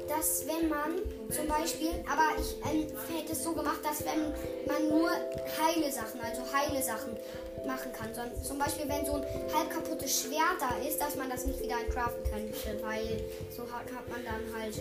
dass 0.08 0.46
wenn 0.46 0.68
man 0.68 0.98
zum 1.30 1.46
Beispiel, 1.46 1.90
aber 2.10 2.38
ich 2.38 2.56
ähm, 2.70 2.86
hätte 3.14 3.32
es 3.32 3.44
so 3.44 3.52
gemacht, 3.52 3.80
dass 3.82 4.04
wenn 4.04 4.32
man 4.66 4.88
nur 4.88 5.10
heile 5.10 5.90
Sachen, 5.90 6.20
also 6.20 6.42
heile 6.52 6.82
Sachen 6.82 7.16
machen 7.66 7.92
kann. 7.92 8.08
So, 8.14 8.48
zum 8.48 8.58
Beispiel, 8.58 8.88
wenn 8.88 9.04
so 9.06 9.14
ein 9.14 9.24
halb 9.54 9.70
kaputtes 9.70 10.22
Schwert 10.22 10.58
da 10.60 10.76
ist, 10.86 11.00
dass 11.00 11.16
man 11.16 11.30
das 11.30 11.46
nicht 11.46 11.60
wieder 11.60 11.76
craften 11.90 12.22
könnte, 12.24 12.82
weil 12.82 13.24
so 13.54 13.62
hat, 13.62 13.86
hat 13.92 14.08
man 14.08 14.24
dann 14.24 14.60
halt 14.60 14.76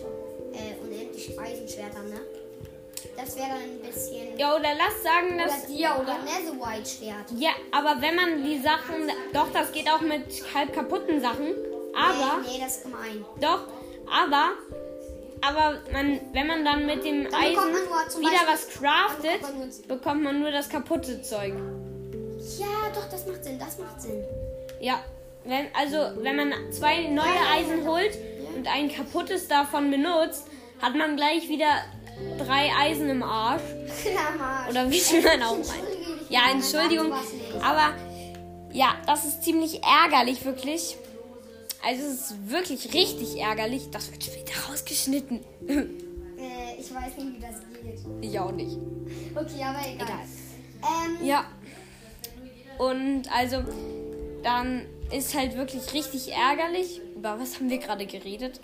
äh, 0.53 0.81
unendlich 0.83 1.39
Eisenschwerter, 1.39 2.03
ne? 2.03 2.21
Das 3.17 3.35
wäre 3.35 3.47
dann 3.49 3.57
ein 3.61 3.79
bisschen. 3.81 4.37
Ja, 4.37 4.55
oder 4.55 4.69
lass 4.77 5.03
sagen, 5.03 5.37
dass. 5.37 5.63
Oder 5.65 5.67
dir 5.67 5.89
oder 6.01 6.17
Netherite 6.23 6.89
Schwert. 6.89 7.25
Ja, 7.37 7.51
aber 7.71 8.01
wenn 8.01 8.15
man 8.15 8.43
die 8.43 8.59
Sachen. 8.59 9.09
Doch, 9.33 9.47
das 9.53 9.71
geht 9.71 9.89
auch 9.89 10.01
mit 10.01 10.25
halb 10.53 10.73
kaputten 10.73 11.21
Sachen. 11.21 11.53
Aber. 11.95 12.41
Nee, 12.41 12.53
nee, 12.57 12.59
das 12.63 12.77
ist 12.77 12.83
gemein. 12.83 13.25
Doch, 13.39 13.63
aber. 14.09 14.51
Aber 15.43 15.79
man, 15.91 16.19
wenn 16.33 16.45
man 16.45 16.63
dann 16.63 16.85
mit 16.85 17.03
dem 17.03 17.23
Dann 17.23 17.33
Eisen 17.33 17.73
wieder 18.19 18.41
was 18.47 18.69
craftet, 18.69 19.41
bekommt 19.41 19.57
man 19.57 19.69
nur- 19.69 19.87
bekommt 19.87 20.23
man 20.23 20.39
nur 20.39 20.51
das 20.51 20.69
kaputte 20.69 21.21
Zeug. 21.23 21.53
Ja, 22.59 22.67
doch, 22.93 23.09
das 23.09 23.25
macht 23.25 23.43
Sinn, 23.43 23.57
das 23.57 23.77
macht 23.79 23.99
Sinn. 24.01 24.23
Ja, 24.79 25.03
wenn, 25.43 25.65
also 25.75 25.97
wenn 26.23 26.35
man 26.35 26.53
zwei 26.71 27.07
neue 27.07 27.25
Eisen 27.55 27.87
holt 27.87 28.15
und 28.55 28.67
ein 28.67 28.91
kaputtes 28.93 29.47
davon 29.47 29.89
benutzt, 29.89 30.45
hat 30.79 30.93
man 30.95 31.15
gleich 31.15 31.47
wieder 31.49 31.69
drei 32.37 32.69
Eisen 32.79 33.09
im 33.09 33.23
Arsch. 33.23 33.61
Oder 34.69 34.89
wie 34.89 35.21
man 35.21 35.43
auch 35.43 35.57
meint. 35.57 36.29
Ja, 36.29 36.41
Entschuldigung. 36.51 37.11
Aber 37.61 37.93
ja, 38.71 38.95
das 39.05 39.25
ist 39.25 39.43
ziemlich 39.43 39.81
ärgerlich, 39.83 40.45
wirklich. 40.45 40.97
Also 41.85 42.03
es 42.03 42.31
ist 42.31 42.49
wirklich 42.49 42.93
richtig 42.93 43.39
ärgerlich. 43.39 43.89
Das 43.91 44.11
wird 44.11 44.23
später 44.23 44.53
rausgeschnitten. 44.69 45.39
Äh, 45.67 46.79
ich 46.79 46.93
weiß 46.93 47.17
nicht, 47.17 47.37
wie 47.37 47.41
das 47.41 47.59
geht. 47.83 47.99
ich 48.21 48.39
auch 48.39 48.51
nicht. 48.51 48.77
Okay, 49.35 49.63
aber 49.63 49.79
egal. 49.79 50.07
Egal. 50.07 50.19
Ähm, 50.83 51.25
Ja. 51.25 51.45
Und 52.77 53.23
also, 53.35 53.63
dann 54.43 54.85
ist 55.11 55.35
halt 55.35 55.55
wirklich 55.55 55.93
richtig 55.93 56.31
ärgerlich. 56.31 57.01
Über 57.15 57.39
was 57.39 57.55
haben 57.55 57.69
wir 57.69 57.77
gerade 57.77 58.05
geredet? 58.05 58.59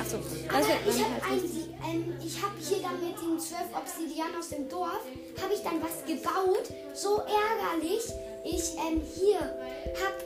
Achso, 0.00 0.18
das 0.48 0.68
wird 0.68 1.04
habe 1.04 1.67
ähm, 1.86 2.18
ich 2.24 2.42
hab 2.42 2.52
hier 2.58 2.78
dann 2.78 3.00
mit 3.00 3.20
den 3.20 3.38
zwölf 3.38 3.68
Obsidian 3.76 4.34
aus 4.38 4.48
dem 4.48 4.68
Dorf, 4.68 5.00
habe 5.40 5.54
ich 5.54 5.62
dann 5.62 5.82
was 5.82 6.04
gebaut. 6.06 6.68
So 6.94 7.22
ärgerlich. 7.22 8.04
Ich 8.44 8.74
ähm, 8.78 9.02
hier 9.14 9.38
habe 9.38 10.18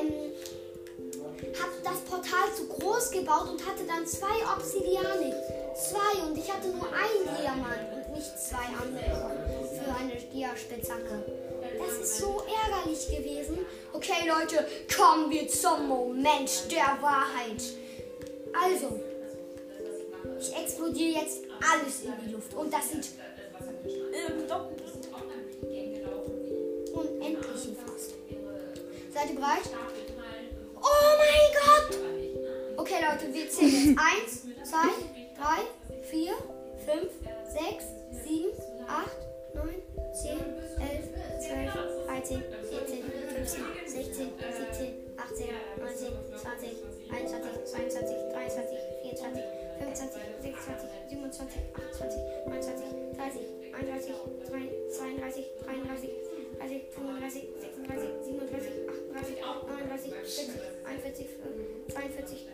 ähm, 0.00 0.12
hab 1.60 1.84
das 1.84 2.00
Portal 2.00 2.54
zu 2.56 2.66
groß 2.66 3.10
gebaut 3.10 3.48
und 3.50 3.66
hatte 3.66 3.84
dann 3.86 4.06
zwei 4.06 4.34
Obsidiane. 4.54 5.34
Zwei 5.74 6.22
und 6.26 6.36
ich 6.36 6.52
hatte 6.52 6.68
nur 6.68 6.88
einen 6.92 7.36
Diamant 7.38 7.94
und 7.94 8.16
nicht 8.16 8.38
zwei 8.38 8.64
andere 8.80 9.68
für 9.78 9.94
eine 9.94 10.16
Dia-Spitzhacke. 10.16 11.24
Das 11.78 11.98
ist 11.98 12.18
so 12.18 12.42
ärgerlich 12.64 13.06
gewesen. 13.06 13.58
Okay, 13.92 14.26
Leute, 14.26 14.66
kommen 14.94 15.30
wir 15.30 15.48
zum 15.48 15.86
Moment 15.86 16.70
der 16.70 16.98
Wahrheit. 17.00 17.62
Also, 18.52 19.00
ich 20.40 20.56
explodiere 20.56 21.20
jetzt 21.22 21.42
alles 21.72 22.02
in 22.02 22.12
die 22.24 22.32
Luft 22.32 22.54
und 22.54 22.72
das 22.72 22.90
sieht 22.90 23.10
unendlich 26.92 27.76
fast. 27.84 28.14
Seid 29.12 29.30
ihr 29.30 29.36
bereit? 29.36 29.68
Oh 30.76 31.10
mein 31.18 31.50
Gott! 31.58 31.98
Okay, 32.76 33.00
Leute, 33.02 33.34
wir 33.34 33.50
zählen 33.50 33.88
jetzt. 33.88 33.98
Eins, 33.98 34.32
zwei, 34.68 34.88
drei, 35.36 35.60
vier, 36.02 36.34
fünf, 36.86 37.10
sechs, 37.52 37.84
sieben, 38.24 38.52
acht, 38.86 39.18
neun, 39.54 39.82
zehn, 40.14 40.38
elf, 40.78 41.06
zwölf, 41.42 41.72
dreizehn, 42.06 42.42
vierzehn, 42.70 43.02
fünfzehn, 43.34 43.64
sechzehn, 43.86 44.30
siebzehn, 44.38 44.92
achtzehn, 45.16 45.54
neunzehn, 45.78 46.12
zwanzig, 46.40 46.76
einundzwanzig, 47.10 47.64
zweiundzwanzig, 47.64 48.16
dreiundzwanzig, 48.32 48.78
vierundzwanzig, 49.02 49.44
fünfundzwanzig, 49.78 50.22
sechsundzwanzig, 50.42 50.90
siebenundzwanzig, 51.08 51.62
achtundzwanzig, 51.74 52.22
neunundzwanzig, 52.46 52.90
dreißig, 53.16 53.46
einunddreißig, 53.74 54.14
zweiunddreißig, 54.96 55.46
dreiunddreißig, 55.64 56.10
30, 56.58 56.82
35, 56.90 57.48
36, 57.60 58.08
37, 58.24 58.88
38, 58.88 59.40
39, 59.40 60.12
40, 60.12 60.50
41, 60.84 61.26
42, 61.88 62.46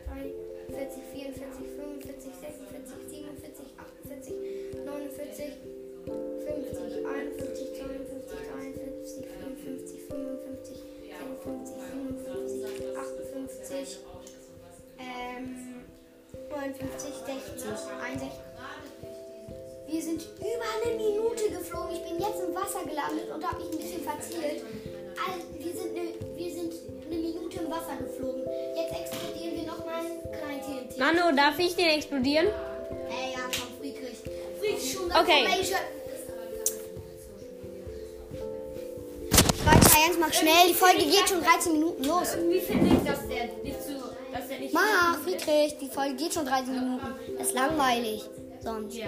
43, 0.68 1.02
44, 1.12 1.66
45, 1.74 2.34
46, 2.40 2.92
47, 3.08 3.74
48, 3.74 4.34
49, 4.84 5.56
50, 6.44 7.04
51, 7.04 7.74
52, 7.74 8.38
53, 8.44 9.24
54, 9.24 9.48
55, 10.34 10.84
56, 11.24 11.74
57, 11.74 12.94
58, 12.94 13.98
ähm, 14.98 15.73
59, 16.54 17.10
60, 17.26 17.66
61. 18.00 18.30
Wir 19.86 20.02
sind 20.02 20.22
über 20.38 20.68
eine 20.74 20.96
Minute 20.96 21.50
geflogen. 21.50 21.96
Ich 21.96 22.02
bin 22.02 22.20
jetzt 22.20 22.40
im 22.46 22.54
Wasser 22.54 22.84
gelandet 22.86 23.28
und 23.34 23.44
habe 23.44 23.62
mich 23.62 23.72
ein 23.72 23.78
bisschen 23.78 24.02
verzielt. 24.02 24.62
Also, 25.18 25.46
wir, 25.58 25.72
sind 25.72 25.98
eine, 25.98 26.36
wir 26.36 26.54
sind 26.54 26.72
eine 27.06 27.20
Minute 27.20 27.60
im 27.60 27.70
Wasser 27.70 27.96
geflogen. 27.98 28.42
Jetzt 28.76 28.94
explodieren 29.00 29.56
wir 29.56 29.66
nochmal 29.66 30.06
ein 30.06 30.22
klein 30.30 30.60
TNT. 30.62 30.98
Manu, 30.98 31.36
darf 31.36 31.58
ich 31.58 31.74
den 31.74 31.88
explodieren? 31.88 32.46
Ey, 32.46 33.32
ja, 33.32 33.44
komm, 33.50 33.78
Friedrich. 33.80 34.18
Friedrich, 34.60 34.92
schon 34.92 35.10
Okay. 35.10 35.44
Weiter, 39.64 39.96
Jens, 40.06 40.18
mach 40.20 40.32
schnell. 40.32 40.68
Die 40.68 40.74
Folge 40.74 41.04
geht 41.04 41.28
schon 41.28 41.42
13 41.42 41.72
Minuten 41.72 42.04
los. 42.04 42.36
Wie 42.48 42.60
finde 42.60 42.94
ich, 42.94 43.10
dass 43.10 43.26
der 43.28 43.46
nicht 43.62 43.83
Mach, 44.74 45.18
Friedrich, 45.22 45.78
die 45.80 45.88
Folge 45.88 46.14
geht 46.16 46.34
schon 46.34 46.44
13 46.46 46.74
Minuten. 46.74 47.06
Das 47.38 47.46
ist 47.48 47.54
langweilig. 47.54 48.24
Sonst. 48.60 48.94
Ja. 48.96 49.06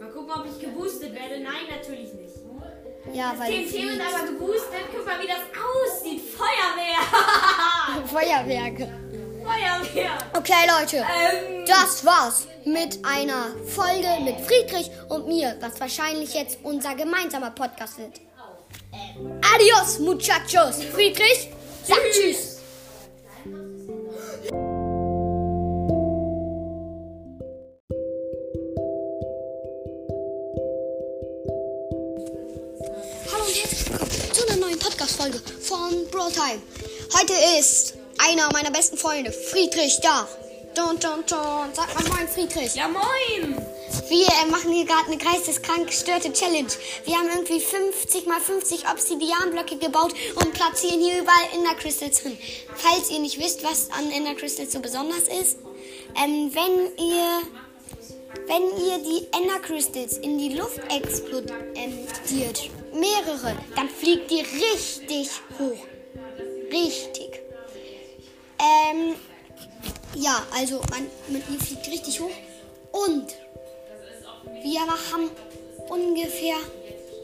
Mal 0.00 0.08
gucken, 0.10 0.32
ob 0.34 0.46
ich 0.46 0.58
geboostet 0.60 1.12
werde. 1.12 1.40
Nein, 1.42 1.66
natürlich 1.70 2.12
nicht. 2.14 2.34
Ja, 3.12 3.34
weil. 3.38 3.50
TNT 3.52 3.72
du 3.72 3.78
wird 3.78 3.92
fliegst. 3.92 4.14
aber 4.14 4.26
geboostet. 4.26 4.84
Guck 4.94 5.06
mal, 5.06 5.20
wie 5.22 5.26
das 5.28 5.44
aussieht. 5.62 6.22
Feuerwehr. 6.36 7.00
Feuerwerke. 8.06 8.88
Feuerwehr. 9.44 10.10
Okay, 10.36 10.66
Leute. 10.80 10.96
Ähm, 10.96 11.64
Das 11.66 12.04
war's 12.04 12.46
mit 12.64 12.98
einer 13.04 13.54
Folge 13.66 14.08
mit 14.24 14.40
Friedrich 14.40 14.90
und 15.08 15.28
mir, 15.28 15.56
was 15.60 15.78
wahrscheinlich 15.78 16.34
jetzt 16.34 16.58
unser 16.64 16.94
gemeinsamer 16.96 17.50
Podcast 17.50 17.98
wird. 17.98 18.20
Adios, 19.54 19.98
muchachos. 20.00 20.82
Friedrich, 20.92 21.50
sag 21.84 21.98
tschüss. 22.12 22.55
Hallo 33.32 33.44
und 33.44 33.54
herzlich 33.54 33.90
willkommen 33.90 34.10
zu 34.32 34.48
einer 34.48 34.56
neuen 34.56 34.78
Podcast-Folge 34.78 35.40
von 35.60 36.06
Bro 36.10 36.30
Time. 36.30 36.62
Heute 37.18 37.34
ist 37.58 37.94
einer 38.16 38.50
meiner 38.52 38.70
besten 38.70 38.96
Freunde, 38.96 39.30
Friedrich, 39.30 39.98
da. 40.02 40.26
Dun, 40.74 40.98
dun, 40.98 41.22
dun. 41.28 41.68
Sag 41.74 41.94
mal 41.94 42.08
moin, 42.08 42.26
Friedrich. 42.28 42.74
ja, 42.74 42.88
moin. 42.88 43.56
Wir 44.08 44.26
machen 44.50 44.72
hier 44.72 44.86
gerade 44.86 45.06
eine 45.06 45.18
geisteskrank 45.18 45.88
gestörte 45.88 46.32
Challenge. 46.32 46.70
Wir 47.04 47.16
haben 47.16 47.28
irgendwie 47.28 47.60
50 47.60 48.26
mal 48.26 48.40
50 48.40 48.88
Obsidianblöcke 48.88 49.76
gebaut 49.76 50.14
und 50.36 50.54
platzieren 50.54 51.00
hier 51.00 51.20
überall 51.20 51.48
Ender 51.52 51.74
Crystals 51.74 52.22
drin. 52.22 52.38
Falls 52.74 53.10
ihr 53.10 53.18
nicht 53.18 53.38
wisst, 53.38 53.62
was 53.64 53.90
an 53.90 54.10
Ender 54.10 54.34
Crystals 54.34 54.72
so 54.72 54.80
besonders 54.80 55.24
ist, 55.28 55.58
ähm, 56.16 56.50
wenn 56.54 56.96
ihr 57.04 57.42
wenn 58.46 58.62
ihr 58.62 58.98
die 58.98 59.26
Ender 59.32 59.60
Crystals 59.60 60.18
in 60.18 60.38
die 60.38 60.54
Luft 60.54 60.80
explodiert, 60.90 62.70
mehrere, 62.92 63.56
dann 63.74 63.88
fliegt 63.88 64.30
die 64.30 64.40
richtig 64.40 65.30
hoch. 65.58 65.78
Richtig. 66.70 67.40
Ähm, 68.58 69.14
ja, 70.14 70.44
also 70.56 70.80
man, 70.90 71.06
man 71.28 71.42
ihr 71.50 71.60
fliegt 71.60 71.86
richtig 71.88 72.20
hoch. 72.20 72.30
Und 72.92 73.34
wir 74.62 74.80
haben 74.80 75.30
ungefähr 75.88 76.56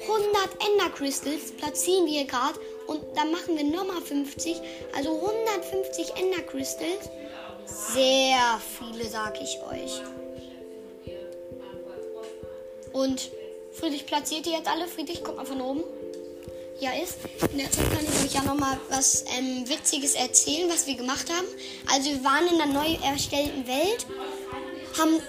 100 0.02 0.68
Ender 0.68 0.90
Crystals, 0.94 1.52
platzieren 1.52 2.06
wir 2.06 2.24
gerade. 2.24 2.58
Und 2.86 3.00
dann 3.14 3.30
machen 3.30 3.56
wir 3.56 3.64
nochmal 3.64 4.02
50. 4.02 4.56
Also 4.96 5.14
150 5.14 6.16
Ender 6.16 6.42
Crystals. 6.42 7.10
Sehr 7.64 8.60
viele, 8.78 9.08
sag 9.08 9.40
ich 9.40 9.58
euch. 9.70 10.02
Und 12.92 13.30
Friedrich 13.72 14.06
platziert 14.06 14.46
die 14.46 14.50
jetzt 14.50 14.68
alle. 14.68 14.86
Friedrich, 14.86 15.22
guck 15.24 15.36
mal 15.36 15.46
von 15.46 15.60
oben. 15.60 15.84
ja 16.80 16.90
ist. 16.92 17.16
In 17.52 17.58
der 17.58 17.70
Zeit 17.70 17.90
kann 17.90 18.04
ich 18.04 18.24
euch 18.24 18.34
ja 18.34 18.42
nochmal 18.42 18.78
was 18.90 19.24
ähm, 19.38 19.68
Witziges 19.68 20.14
erzählen, 20.14 20.68
was 20.68 20.86
wir 20.86 20.94
gemacht 20.94 21.30
haben. 21.30 21.46
Also 21.92 22.10
wir 22.10 22.24
waren 22.24 22.46
in 22.48 22.60
einer 22.60 22.72
neu 22.72 22.96
erstellten 23.04 23.66
Welt, 23.66 24.06
haben 24.98 25.20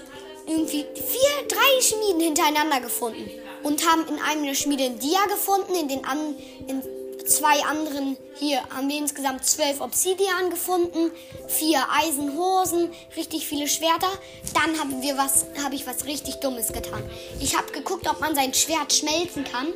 irgendwie 0.48 0.86
vier, 0.96 1.48
drei 1.48 1.82
Schmieden 1.82 2.22
hintereinander 2.22 2.82
gefunden 2.82 3.30
und 3.64 3.86
haben 3.90 4.06
in 4.08 4.22
einem 4.22 4.46
der 4.46 4.56
Schmiede 4.56 4.86
ein 4.86 5.00
Dia 5.00 5.24
gefunden, 5.26 5.76
in 5.76 5.88
den 5.88 6.06
an, 6.06 6.36
in 6.68 6.82
zwei 7.26 7.64
anderen 7.64 8.18
hier 8.36 8.62
haben 8.70 8.90
wir 8.90 8.98
insgesamt 8.98 9.46
zwölf 9.46 9.80
Obsidian 9.80 10.50
gefunden, 10.50 11.12
vier 11.48 11.86
Eisenhosen, 11.92 12.92
richtig 13.16 13.48
viele 13.48 13.68
Schwerter. 13.68 14.12
Dann 14.54 14.80
haben 14.80 15.02
wir 15.02 15.18
was, 15.18 15.46
habe 15.64 15.76
ich 15.76 15.86
was 15.88 16.06
richtig 16.06 16.36
Dummes 16.36 16.74
getan. 16.74 17.04
Ich 17.40 17.56
habe 17.58 17.72
geguckt, 17.72 18.08
ob 18.10 18.20
man 18.20 18.36
sein 18.36 18.54
Schwert 18.54 18.92
schmelzen 18.92 19.44
kann. 19.44 19.68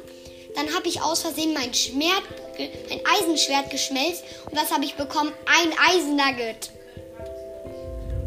Dann 0.56 0.74
habe 0.74 0.88
ich 0.88 1.02
aus 1.02 1.22
Versehen 1.22 1.54
mein 1.54 1.74
Schwert, 1.74 2.24
ein 2.58 3.02
Eisenschwert 3.06 3.70
geschmelzt 3.70 4.24
und 4.50 4.58
was 4.58 4.72
habe 4.72 4.86
ich 4.86 4.96
bekommen? 4.96 5.32
Ein 5.46 5.74
Eisennugget. 5.90 6.72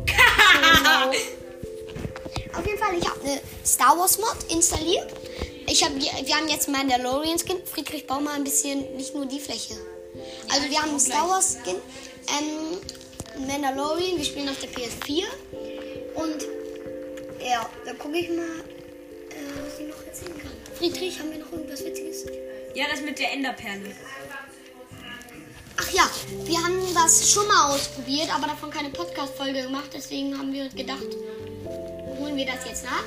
genau. 0.06 1.10
Auf 2.58 2.66
jeden 2.66 2.78
Fall, 2.78 2.94
ich 2.98 3.08
habe 3.08 3.20
eine 3.24 3.40
Star 3.64 3.98
Wars 3.98 4.18
Mod 4.18 4.36
installiert. 4.48 5.08
Ich 5.70 5.84
hab, 5.84 5.94
wir, 5.94 6.36
haben 6.36 6.48
jetzt 6.48 6.68
Mandalorian 6.68 7.38
Skin. 7.38 7.64
Friedrich, 7.64 8.04
bau 8.04 8.20
mal 8.20 8.34
ein 8.34 8.42
bisschen, 8.42 8.96
nicht 8.96 9.14
nur 9.14 9.24
die 9.24 9.38
Fläche. 9.38 9.74
Also 10.48 10.68
wir 10.68 10.82
haben 10.82 10.90
einen 10.90 10.98
Star 10.98 11.28
Wars 11.28 11.58
Skin. 11.62 11.76
Ähm, 11.76 13.46
Mandalorian, 13.46 14.18
wir 14.18 14.24
spielen 14.24 14.48
auf 14.48 14.58
der 14.58 14.68
PS4. 14.68 15.22
Und 16.16 16.42
ja, 17.40 17.70
da 17.84 17.92
gucke 17.92 18.18
ich 18.18 18.30
mal, 18.30 18.42
äh, 18.42 19.64
was 19.64 19.78
ich 19.78 19.86
noch 19.86 20.04
erzählen 20.04 20.36
kann. 20.40 20.50
Friedrich, 20.76 21.20
haben 21.20 21.30
wir 21.30 21.38
noch 21.38 21.52
irgendwas 21.52 21.84
Witziges? 21.84 22.26
Ja, 22.74 22.86
das 22.90 23.02
mit 23.02 23.20
der 23.20 23.32
Enderperle. 23.32 23.94
Ach 25.76 25.92
ja, 25.92 26.10
wir 26.46 26.64
haben 26.64 26.80
das 26.94 27.32
schon 27.32 27.46
mal 27.46 27.72
ausprobiert, 27.72 28.34
aber 28.34 28.48
davon 28.48 28.70
keine 28.70 28.90
Podcast-Folge 28.90 29.62
gemacht. 29.62 29.90
Deswegen 29.94 30.36
haben 30.36 30.52
wir 30.52 30.68
gedacht, 30.70 31.16
holen 32.18 32.36
wir 32.36 32.46
das 32.46 32.66
jetzt 32.66 32.84
nach. 32.84 33.04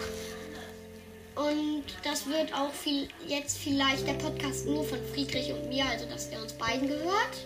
Und 1.36 1.84
das 2.04 2.28
wird 2.28 2.54
auch 2.54 2.72
viel, 2.74 3.08
jetzt 3.28 3.58
vielleicht 3.58 4.08
der 4.08 4.14
Podcast 4.14 4.66
nur 4.66 4.84
von 4.84 5.00
Friedrich 5.14 5.52
und 5.52 5.68
mir, 5.70 5.86
also 5.86 6.06
dass 6.06 6.30
der 6.30 6.42
uns 6.42 6.54
beiden 6.54 6.88
gehört. 6.88 7.38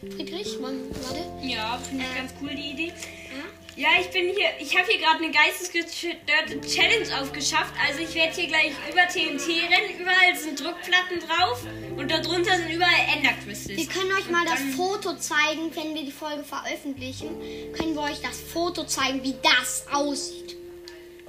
Friedrich, 0.00 0.58
Mann, 0.58 0.80
warte. 1.02 1.22
Ja, 1.46 1.78
finde 1.78 2.04
ich 2.04 2.10
Äh. 2.10 2.18
ganz 2.18 2.32
cool, 2.40 2.50
die 2.54 2.70
Idee. 2.72 2.86
Ja? 2.88 3.44
Ja, 3.74 3.88
ich 4.00 4.08
bin 4.10 4.26
hier, 4.34 4.48
ich 4.60 4.76
habe 4.76 4.86
hier 4.90 4.98
gerade 5.00 5.24
eine 5.24 5.32
geistesgestörte 5.32 6.60
Challenge 6.60 7.20
aufgeschafft. 7.22 7.72
Also 7.86 8.00
ich 8.00 8.14
werde 8.14 8.34
hier 8.34 8.48
gleich 8.48 8.72
über 8.90 9.06
TNT 9.08 9.48
rennen. 9.48 9.98
Überall 9.98 10.36
sind 10.36 10.60
Druckplatten 10.60 11.20
drauf 11.26 11.64
und 11.96 12.10
darunter 12.10 12.56
sind 12.56 12.70
überall 12.70 13.06
Ender 13.16 13.32
Crystals. 13.44 13.78
Wir 13.78 13.86
können 13.86 14.12
euch 14.12 14.28
mal 14.28 14.44
das 14.44 14.60
Foto 14.76 15.16
zeigen, 15.16 15.74
wenn 15.74 15.94
wir 15.94 16.02
die 16.04 16.12
Folge 16.12 16.44
veröffentlichen. 16.44 17.28
Können 17.72 17.94
wir 17.94 18.02
euch 18.02 18.20
das 18.20 18.40
Foto 18.40 18.84
zeigen, 18.84 19.22
wie 19.22 19.34
das 19.42 19.86
aussieht. 19.90 20.56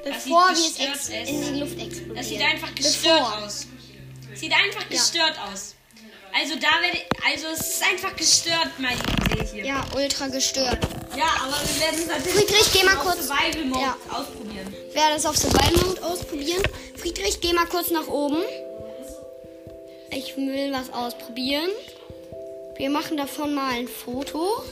Bevor 0.03 0.50
wir 0.50 0.53
es 0.53 0.79
ex 0.79 1.10
in 1.29 1.53
die 1.53 1.60
Luft 1.60 1.79
explodieren. 1.79 2.15
Das 2.15 2.27
sieht 2.27 2.41
einfach 2.41 2.75
gestört 2.75 3.19
Bevor. 3.19 3.45
aus. 3.45 3.67
Sieht 4.36 4.51
einfach 4.53 4.89
gestört 4.89 5.38
aus. 5.51 5.75
Also 6.36 6.55
da 6.55 6.81
werde 6.81 6.98
ich, 6.98 7.05
also 7.31 7.48
es 7.53 7.60
ist 7.75 7.83
einfach 7.83 8.15
gestört, 8.15 8.69
meine 8.79 8.98
Idee 9.31 9.45
hier. 9.53 9.65
Ja, 9.65 9.86
ultra 9.95 10.27
gestört. 10.27 10.79
Ja, 11.15 11.25
aber 11.43 11.53
wir 11.53 11.79
werden 11.81 12.00
es 12.00 12.07
natürlich 12.07 12.33
Friedrich, 12.33 12.74
geh 12.74 12.83
mal 12.83 12.98
auf 12.98 13.03
kurz- 13.03 13.27
Survival 13.27 13.65
Mode 13.65 13.81
Ja. 13.81 13.98
ausprobieren. 14.10 14.75
Ich 14.89 14.95
werde 14.95 15.15
es 15.15 15.25
auf 15.27 15.38
Survival 15.38 15.86
Mode 15.88 16.03
ausprobieren. 16.03 16.63
Friedrich, 16.98 17.39
geh 17.39 17.53
mal 17.53 17.67
kurz 17.67 17.91
nach 17.91 18.07
oben. 18.07 18.41
Ich 20.10 20.36
will 20.36 20.72
was 20.74 20.91
ausprobieren. 20.91 21.69
Wir 22.77 22.89
machen 22.89 23.16
davon 23.18 23.53
mal 23.53 23.72
ein 23.74 23.87
Foto. 23.87 24.63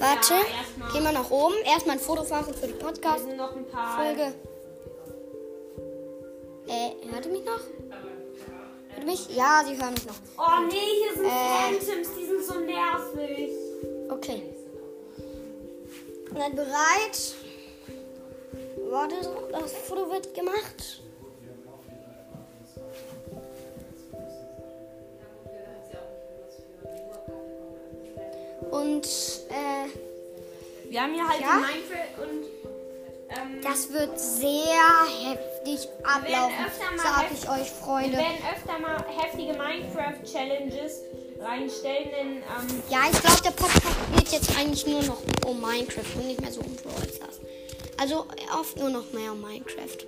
Warte, 0.00 0.34
Ja, 0.34 0.40
erstmal. 0.60 0.92
geh 0.92 1.00
mal 1.00 1.12
nach 1.12 1.30
oben. 1.30 1.54
Erstmal 1.64 1.96
ein 1.96 2.00
Foto 2.02 2.24
machen 2.24 2.54
für 2.54 2.66
die 2.66 2.72
Podcast-Folge. 2.74 4.32
Äh, 6.68 6.90
hört 7.12 7.26
ihr 7.26 7.32
mich 7.32 7.44
noch? 7.44 7.60
Hört 8.88 8.98
ihr 9.00 9.04
mich? 9.04 9.28
Ja, 9.36 9.62
sie 9.66 9.76
hören 9.76 9.92
mich 9.94 10.06
noch. 10.06 10.14
Oh 10.38 10.64
nee, 10.68 10.74
hier 11.02 11.14
sind 11.14 11.26
Äh. 11.26 11.78
Phantoms, 11.80 12.08
die 12.18 12.26
sind 12.26 12.44
so 12.44 12.54
nervig. 12.60 13.50
Okay. 14.10 14.42
Seid 16.32 16.56
bereit? 16.56 17.34
Warte, 18.88 19.16
das 19.52 19.72
Foto 19.72 20.10
wird 20.10 20.32
gemacht. 20.34 21.02
Wir 30.90 31.02
haben 31.02 31.14
hier 31.14 31.26
halt 31.28 31.40
Ja? 31.40 31.54
Minecraft 31.56 32.22
und 32.22 32.44
ähm, 33.30 33.60
das 33.62 33.92
wird 33.92 34.18
sehr 34.18 35.06
heftig 35.24 35.88
ablaufen, 36.02 36.54
öfter 36.66 36.90
mal 36.96 36.98
sag 37.02 37.30
heft- 37.30 37.44
ich 37.44 37.48
euch, 37.48 37.58
wir 37.58 37.64
Freunde. 37.84 38.18
werden 38.18 38.38
öfter 38.54 38.78
mal 38.80 39.04
heftige 39.16 39.52
Minecraft-Challenges 39.52 40.92
reinstellen, 41.40 42.10
denn 42.10 42.36
ähm, 42.38 42.82
Ja, 42.90 43.02
ich 43.10 43.20
glaube, 43.20 43.40
der 43.44 43.50
Podcast 43.52 43.96
geht 44.16 44.28
jetzt 44.32 44.58
eigentlich 44.58 44.86
nur 44.86 45.02
noch 45.04 45.18
um 45.46 45.60
Minecraft 45.60 46.16
und 46.16 46.26
nicht 46.26 46.40
mehr 46.40 46.50
so 46.52 46.60
um 46.60 46.74
Brawl 46.76 47.08
Stars. 47.14 47.40
Also 47.98 48.26
oft 48.58 48.76
nur 48.76 48.90
noch 48.90 49.12
mehr 49.12 49.30
um 49.32 49.40
Minecraft. 49.40 50.06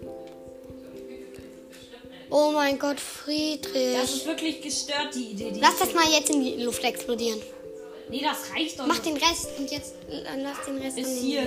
Oh 2.30 2.50
mein 2.52 2.78
Gott, 2.78 2.96
das 2.96 3.02
Friedrich. 3.04 4.02
ist 4.02 4.26
wirklich 4.26 4.62
gestört, 4.62 5.14
die 5.14 5.32
Idee. 5.32 5.50
Die 5.52 5.60
Lass 5.60 5.78
das 5.78 5.92
mal 5.92 6.04
jetzt 6.10 6.30
in 6.30 6.42
die 6.42 6.62
Luft 6.64 6.82
explodieren. 6.82 7.40
Nee, 8.08 8.22
das 8.22 8.52
reicht 8.54 8.78
doch 8.78 8.86
Mach 8.86 8.94
nicht. 8.94 9.06
den 9.06 9.16
Rest 9.16 9.48
und 9.58 9.70
jetzt 9.70 9.94
äh, 10.10 10.22
lass 10.42 10.64
den 10.66 10.78
Rest 10.78 10.98
die 10.98 11.04
hier. 11.04 11.46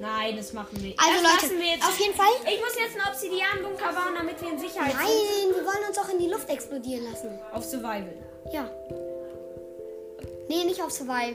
Nein, 0.00 0.36
das 0.36 0.52
machen 0.52 0.82
wir. 0.82 0.94
Also 0.96 1.22
das 1.22 1.32
Leute, 1.32 1.46
lassen 1.46 1.58
wir 1.60 1.66
jetzt. 1.72 1.84
auf 1.84 1.98
jeden 2.00 2.14
Fall. 2.14 2.32
Ich 2.44 2.60
muss 2.60 2.74
jetzt 2.78 2.96
einen 2.98 3.08
Obsidian-Bunker 3.12 3.92
bauen, 3.92 4.14
damit 4.16 4.40
wir 4.40 4.48
in 4.48 4.58
Sicherheit 4.58 4.92
sind. 4.92 5.00
Nein, 5.00 5.54
wir 5.56 5.64
wollen 5.66 5.88
uns 5.88 5.98
auch 5.98 6.08
in 6.08 6.18
die 6.18 6.28
Luft 6.28 6.48
explodieren 6.48 7.04
lassen. 7.04 7.38
Auf 7.52 7.64
Survival. 7.64 8.14
Ja. 8.52 8.70
Nee, 10.48 10.64
nicht 10.64 10.82
auf 10.82 10.90
Survival. 10.90 11.34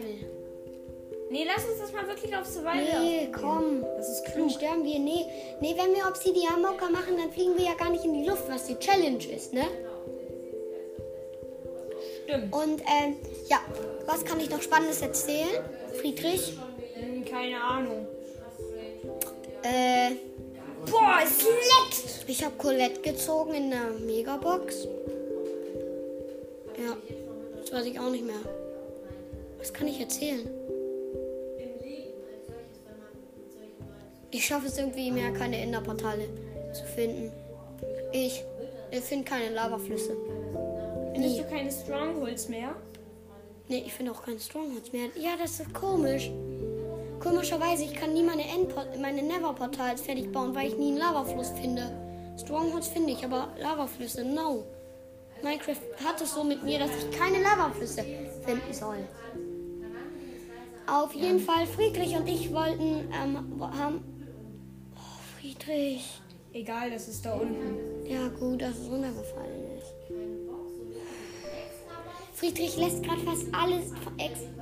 Nee, 1.30 1.46
lass 1.46 1.66
uns 1.66 1.80
das 1.80 1.92
mal 1.92 2.08
wirklich 2.08 2.36
auf 2.36 2.46
Survival 2.46 3.02
Nee, 3.02 3.30
komm. 3.34 3.82
Das 3.98 4.10
ist 4.10 4.24
Dann 4.26 4.34
klug. 4.34 4.52
sterben 4.52 4.84
wir. 4.84 5.00
Nee, 5.00 5.26
nee, 5.60 5.76
wenn 5.78 5.94
wir 5.96 6.08
Obsidian-Mocker 6.08 6.90
machen, 6.90 7.18
dann 7.18 7.32
fliegen 7.32 7.58
wir 7.58 7.66
ja 7.66 7.74
gar 7.76 7.90
nicht 7.90 8.04
in 8.06 8.14
die 8.14 8.28
Luft, 8.28 8.44
was 8.50 8.66
die 8.66 8.76
Challenge 8.80 9.24
ist, 9.26 9.54
ne? 9.54 9.66
Stimmt. 12.26 12.54
Und, 12.54 12.82
ähm, 12.82 13.16
ja, 13.48 13.60
was 14.06 14.26
kann 14.26 14.40
ich 14.40 14.50
noch 14.50 14.62
Spannendes 14.62 15.02
erzählen? 15.02 15.64
Friedrich? 16.00 16.58
Hm, 16.96 17.24
keine 17.24 17.62
Ahnung. 17.62 18.08
Äh, 19.64 20.16
Boah, 20.90 21.20
es 21.24 21.42
leckt! 21.42 22.30
ich 22.30 22.44
habe 22.44 22.56
Colette 22.58 23.02
gezogen 23.02 23.54
in 23.54 23.70
der 23.72 23.92
Megabox. 24.06 24.88
Ja, 26.78 26.98
das 27.60 27.72
weiß 27.72 27.86
ich 27.86 28.00
auch 28.00 28.10
nicht 28.10 28.26
mehr. 28.26 28.36
Was 29.60 29.74
kann 29.74 29.88
ich 29.88 30.00
erzählen? 30.00 30.48
Ich 34.32 34.46
schaffe 34.46 34.68
es 34.68 34.78
irgendwie 34.78 35.12
mehr, 35.12 35.32
keine 35.32 35.58
Enderportale 35.58 36.28
zu 36.74 36.84
finden. 36.84 37.32
Ich, 38.12 38.44
ich 38.92 39.00
finde 39.00 39.24
keine 39.24 39.50
Lavaflüsse. 39.50 40.16
Findest 41.16 41.38
Nie. 41.38 41.44
du 41.44 41.50
keine 41.50 41.72
Strongholds 41.72 42.50
mehr? 42.50 42.76
Nee, 43.70 43.84
ich 43.86 43.94
finde 43.94 44.12
auch 44.12 44.22
keine 44.22 44.38
Strongholds 44.38 44.92
mehr. 44.92 45.08
Ja, 45.18 45.38
das 45.42 45.62
ist 45.62 45.74
komisch. 45.74 46.30
Komischerweise, 47.22 47.86
ich 47.86 47.94
kann 47.94 48.14
nie 48.14 48.22
meine, 48.22 48.44
Endport 48.44 49.00
meine 49.00 49.24
Never-Portals 49.24 50.02
fertig 50.02 50.30
bauen, 50.34 50.54
weil 50.54 50.68
ich 50.68 50.78
nie 50.78 50.90
einen 50.90 50.98
Lavafluss 50.98 51.52
finde. 51.52 51.90
Strongholds 52.38 52.90
finde 52.90 53.14
ich, 53.14 53.24
aber 53.24 53.48
Lavaflüsse, 53.58 54.26
no. 54.26 54.66
Minecraft 55.42 55.80
hat 56.04 56.20
es 56.20 56.34
so 56.34 56.44
mit 56.44 56.64
mir, 56.64 56.80
dass 56.80 56.90
ich 56.98 57.18
keine 57.18 57.42
Lavaflüsse 57.42 58.04
finden 58.44 58.74
soll. 58.74 58.98
Auf 60.86 61.14
jeden 61.14 61.40
Fall, 61.40 61.66
Friedrich 61.66 62.14
und 62.18 62.28
ich 62.28 62.54
wollten, 62.54 63.08
ähm, 63.14 63.62
haben... 63.62 64.04
Oh, 64.96 65.40
Friedrich. 65.40 66.22
Egal, 66.52 66.92
das 66.92 67.08
ist 67.08 67.26
da 67.26 67.36
unten. 67.36 68.06
Ja, 68.06 68.28
gut, 68.28 68.62
dass 68.62 68.78
es 68.78 68.90
runtergefallen 68.90 69.55
ist. 69.55 69.55
Friedrich 72.36 72.76
lässt 72.78 73.02
gerade 73.04 73.22
fast 73.22 73.44
alles 73.54 73.86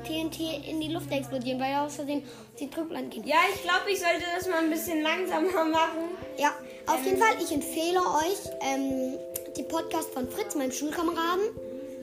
TNT 0.05 0.67
in 0.69 0.79
die 0.79 0.89
Luft 0.89 1.11
explodieren, 1.11 1.59
weil 1.59 1.71
er 1.71 1.89
Versehen 1.89 2.23
die 2.59 2.69
Drückland 2.69 3.11
geht. 3.13 3.25
Ja, 3.25 3.37
ich 3.53 3.61
glaube, 3.63 3.91
ich 3.91 3.99
sollte 3.99 4.23
das 4.35 4.47
mal 4.47 4.59
ein 4.59 4.69
bisschen 4.69 5.01
langsamer 5.01 5.65
machen. 5.71 6.09
Ja, 6.37 6.51
auf 6.87 7.03
jeden 7.03 7.17
Fall, 7.17 7.35
ich 7.41 7.51
empfehle 7.51 7.99
euch 7.99 8.51
ähm, 8.61 9.17
die 9.57 9.63
Podcast 9.63 10.09
von 10.13 10.29
Fritz, 10.29 10.55
meinem 10.55 10.71
Schulkameraden. 10.71 11.45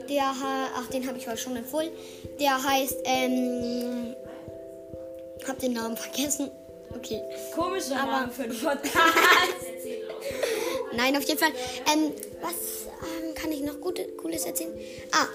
Der, 0.09 0.25
ach, 0.77 0.89
den 0.89 1.07
habe 1.07 1.19
ich 1.19 1.29
euch 1.29 1.41
schon 1.41 1.55
empfohlen. 1.57 1.91
Der 2.41 2.61
heißt, 2.63 2.97
ähm, 3.05 4.17
hab 5.47 5.59
den 5.61 5.75
Namen 5.75 5.97
vergessen. 5.97 6.51
Okay. 6.97 7.21
Komischer 7.55 8.01
Aber- 8.01 8.11
Name 8.13 8.33
für 8.33 8.43
einen 8.43 8.59
Podcast. 8.59 8.97
Nein, 10.93 11.17
auf 11.17 11.23
jeden 11.23 11.39
Fall. 11.39 11.53
Ähm, 11.93 12.13
was 12.43 12.53
ähm, 12.53 12.80
kann 13.41 13.53
ich 13.53 13.63
noch 13.63 13.81
gute, 13.81 14.07
Cooles 14.17 14.45
erzählen? 14.45 14.73
Ah, 15.13 15.27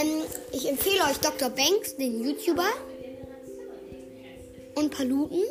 ähm, 0.00 0.22
ich 0.52 0.68
empfehle 0.68 1.02
euch 1.04 1.18
Dr. 1.18 1.50
Banks, 1.50 1.96
den 1.96 2.22
YouTuber. 2.24 2.68
Und 4.74 4.96
Paluten. 4.96 5.42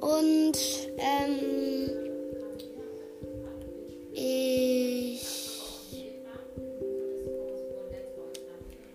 Und, 0.00 0.58
ähm, 0.98 1.90
ich. 4.12 5.26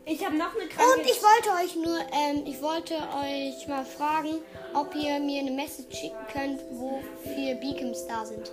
Ich 0.07 0.23
habe 0.23 0.37
noch 0.37 0.55
eine 0.55 0.69
kranke... 0.69 0.99
Und 0.99 1.01
ich 1.01 1.19
wollte 1.21 1.49
euch 1.63 1.75
nur, 1.75 1.97
ähm, 2.13 2.43
ich 2.45 2.61
wollte 2.61 2.93
euch 2.93 3.67
mal 3.67 3.83
fragen, 3.83 4.41
ob 4.75 4.93
ihr 4.95 5.19
mir 5.19 5.39
eine 5.39 5.51
Message 5.51 5.97
schicken 5.97 6.27
könnt, 6.31 6.61
wofür 6.71 7.55
Beacons 7.55 8.05
da 8.07 8.25
sind. 8.25 8.51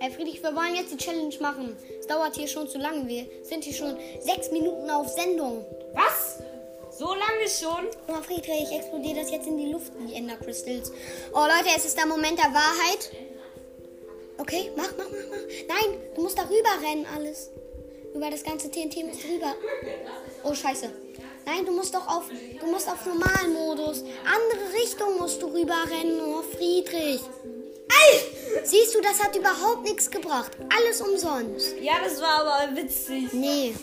Herr 0.00 0.12
Friedrich, 0.12 0.40
wir 0.42 0.54
wollen 0.54 0.76
jetzt 0.76 0.92
die 0.92 0.96
Challenge 0.96 1.34
machen. 1.40 1.76
Es 1.98 2.06
dauert 2.06 2.36
hier 2.36 2.46
schon 2.46 2.68
zu 2.68 2.78
lange. 2.78 3.08
Wir 3.08 3.26
sind 3.42 3.64
hier 3.64 3.74
schon 3.74 3.96
sechs 4.20 4.50
Minuten 4.52 4.88
auf 4.90 5.08
Sendung. 5.08 5.64
Was? 5.92 6.38
So 6.96 7.06
lange 7.06 7.48
schon? 7.48 7.88
Oh, 8.06 8.22
Friedrich, 8.22 8.70
explodiert 8.70 9.18
das 9.18 9.30
jetzt 9.32 9.48
in 9.48 9.58
die 9.58 9.72
Luft, 9.72 9.92
die 10.08 10.14
Ender 10.14 10.36
Crystals. 10.36 10.92
Oh, 11.32 11.40
Leute, 11.40 11.74
es 11.76 11.84
ist 11.84 11.98
der 11.98 12.06
Moment 12.06 12.38
der 12.38 12.52
Wahrheit. 12.54 13.10
Okay, 14.38 14.70
mach, 14.76 14.92
mach, 14.96 15.04
mach, 15.04 15.30
mach. 15.30 15.66
Nein, 15.68 16.00
du 16.14 16.22
musst 16.22 16.38
darüber 16.38 16.70
rennen, 16.80 17.06
alles. 17.16 17.50
Über 18.14 18.30
das 18.30 18.44
ganze 18.44 18.70
TNT 18.70 19.04
musst 19.04 19.24
du 19.24 19.28
rüber. 19.28 19.54
Oh, 20.44 20.54
scheiße. 20.54 20.90
Nein, 21.44 21.66
du 21.66 21.72
musst 21.72 21.94
doch 21.94 22.06
auf, 22.06 22.24
du 22.60 22.66
musst 22.66 22.88
auf 22.88 23.04
Normalmodus. 23.04 24.04
Andere 24.24 24.72
Richtung 24.80 25.18
musst 25.18 25.42
du 25.42 25.46
rüber 25.46 25.78
rennen. 25.90 26.20
Oh, 26.20 26.42
Friedrich. 26.42 27.20
Ey! 28.00 28.20
Siehst 28.64 28.94
du, 28.94 29.00
das 29.00 29.22
hat 29.22 29.34
überhaupt 29.36 29.84
nichts 29.84 30.10
gebracht. 30.10 30.52
Alles 30.76 31.00
umsonst. 31.00 31.74
Ja, 31.80 31.94
das 32.04 32.20
war 32.20 32.40
aber 32.40 32.76
witzig. 32.76 33.32
Nee. 33.32 33.74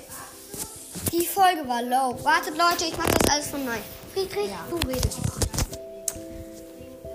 Die 1.12 1.25
Folge 1.25 1.67
war 1.67 1.82
low. 1.82 2.23
Wartet, 2.23 2.58
Leute, 2.58 2.86
ich 2.86 2.97
mach 2.97 3.08
das 3.08 3.32
alles 3.32 3.47
von 3.47 3.65
neu. 3.65 3.78
Friedrich, 4.13 4.49
du 4.69 4.75
redest. 4.88 5.19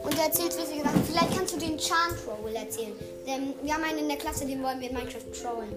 Und 0.02 0.14
du 0.14 0.22
erzählst 0.22 0.58
witzige 0.58 0.82
Sachen. 0.82 1.04
Vielleicht 1.04 1.36
kannst 1.36 1.54
du 1.54 1.58
den 1.58 1.78
Charm 1.78 2.16
Troll 2.24 2.54
erzählen. 2.54 2.92
Denn 3.26 3.54
wir 3.62 3.74
haben 3.74 3.84
einen 3.84 3.98
in 3.98 4.08
der 4.08 4.16
Klasse, 4.16 4.46
den 4.46 4.62
wollen 4.62 4.80
wir 4.80 4.88
in 4.88 4.94
Minecraft 4.94 5.30
trollen. 5.40 5.76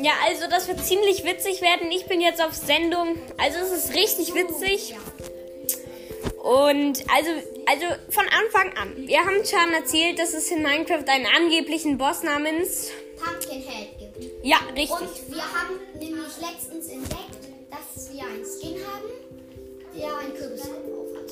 Ja, 0.00 0.12
also 0.24 0.46
das 0.48 0.68
wird 0.68 0.84
ziemlich 0.84 1.24
witzig 1.24 1.60
werden. 1.60 1.90
Ich 1.90 2.06
bin 2.06 2.20
jetzt 2.20 2.40
auf 2.40 2.54
Sendung. 2.54 3.18
Also 3.36 3.58
es 3.58 3.84
ist 3.84 3.94
richtig 3.94 4.34
witzig. 4.34 4.94
Und 6.42 7.04
also, 7.14 7.30
also 7.66 7.86
von 8.10 8.24
Anfang 8.28 8.72
an. 8.76 9.06
Wir 9.06 9.18
haben 9.18 9.44
schon 9.44 9.72
erzählt, 9.74 10.18
dass 10.18 10.34
es 10.34 10.50
in 10.50 10.62
Minecraft 10.62 11.04
einen 11.08 11.26
angeblichen 11.26 11.98
Boss 11.98 12.22
namens... 12.22 12.90
Pumpkinhead 13.16 13.98
gibt. 13.98 14.44
Ja, 14.44 14.58
richtig. 14.74 14.90
Und 15.00 15.34
wir 15.34 15.42
haben 15.42 15.80
nämlich 15.98 16.32
letztens 16.40 16.88
entdeckt, 16.88 17.48
dass 17.70 18.12
wir 18.12 18.22
einen 18.22 18.44
Skin 18.44 18.76
haben, 18.86 19.08
der 19.96 20.16
einen 20.18 20.34
Kürbiskopf 20.34 20.76
auf 20.76 21.16
hat. 21.16 21.30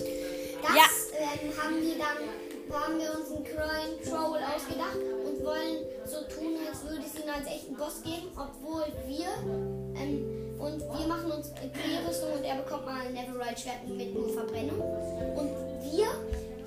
Das 0.63 0.75
Ja. 0.75 0.85
ähm, 1.21 1.63
haben 1.63 1.81
wir 1.81 1.95
dann, 1.95 2.83
haben 2.83 2.99
wir 2.99 3.11
uns 3.17 3.31
einen 3.31 3.45
Crying 3.45 4.03
Troll 4.05 4.41
ausgedacht 4.43 4.99
und 5.25 5.45
wollen 5.45 5.87
so 6.05 6.23
tun, 6.35 6.57
als 6.69 6.83
würde 6.83 7.05
es 7.07 7.23
ihn 7.23 7.31
als 7.31 7.47
echten 7.47 7.77
Boss 7.77 8.03
geben, 8.03 8.33
obwohl 8.35 8.85
wir 9.07 9.29
ähm, 10.01 10.46
und 10.67 10.81
wir 10.81 11.07
machen 11.07 11.31
uns 11.31 11.53
Kriegerrüstung 11.55 12.33
und 12.33 12.45
er 12.45 12.57
bekommt 12.57 12.87
mal 12.87 13.07
ein 13.07 13.15
Neverite 13.15 13.61
Schwert 13.61 13.87
mit 13.89 14.15
nur 14.15 14.29
Verbrennung. 14.29 14.81
Und 14.81 15.51
wir, 15.83 16.09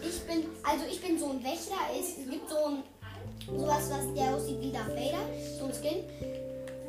ich 0.01 0.21
bin, 0.23 0.45
also 0.63 0.85
ich 0.89 1.01
bin 1.01 1.19
so 1.19 1.29
ein 1.29 1.43
Wächter, 1.43 1.75
es 1.99 2.15
gibt 2.15 2.49
so 2.49 2.55
ein 2.55 2.83
sowas, 3.45 3.89
was 3.89 4.13
der 4.15 4.35
aussieht 4.35 4.61
wie 4.61 4.71
Darth 4.71 4.89
Vader, 4.89 5.23
so 5.57 5.65
ein 5.65 5.73
Skin. 5.73 6.03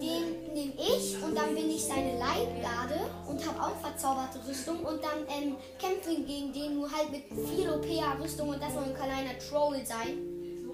Den 0.01 0.55
nehme 0.55 0.73
ich 0.79 1.23
und 1.23 1.37
dann 1.37 1.55
bin 1.55 1.69
ich 1.69 1.85
seine 1.85 2.19
Leibgarde 2.19 3.01
und 3.29 3.47
habe 3.47 3.61
auch 3.61 3.77
verzauberte 3.83 4.39
Rüstung 4.49 4.79
und 4.79 5.03
dann 5.05 5.29
ähm, 5.29 5.57
kämpfe 5.79 6.13
ich 6.13 6.27
gegen 6.27 6.53
den 6.55 6.79
nur 6.79 6.91
halt 6.91 7.11
mit 7.11 7.25
viel 7.49 7.69
OP 7.69 7.85
Rüstung 8.23 8.49
und 8.49 8.63
das 8.63 8.73
soll 8.73 8.85
ein 8.85 8.95
kleiner 8.95 9.39
Troll 9.39 9.85
sein. 9.85 10.17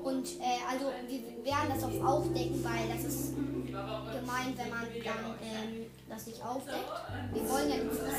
Und 0.05 0.29
äh, 0.39 0.63
also 0.71 0.87
wir 1.09 1.45
werden 1.45 1.75
das 1.75 1.83
auf 1.83 2.01
aufdecken, 2.05 2.63
weil 2.63 2.87
das 2.95 3.13
ist 3.13 3.33
gemein, 3.81 4.55
wenn 4.57 4.71
man 4.71 4.87
dann 5.05 5.35
ähm, 5.43 5.87
das 6.09 6.27
nicht 6.27 6.43
aufdeckt. 6.45 6.91
Wir 7.33 7.49
wollen 7.49 7.71
ja 7.71 7.77
nicht 7.77 7.95
sein. 7.95 8.11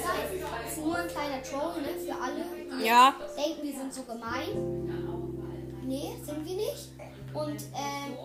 Das 0.64 0.72
ist 0.74 0.78
nur 0.84 0.96
ein 0.98 1.08
kleiner 1.08 1.42
Troll, 1.44 1.82
ne, 1.82 1.90
für 2.00 2.14
alle, 2.22 2.80
die 2.80 2.86
Ja. 2.86 3.16
denken, 3.36 3.64
wir 3.64 3.74
sind 3.80 3.94
so 3.94 4.04
gemein. 4.04 4.52
Nee, 5.84 6.16
sind 6.24 6.46
wir 6.46 6.56
nicht. 6.56 6.90
Und 7.34 7.62
ähm, 7.74 8.18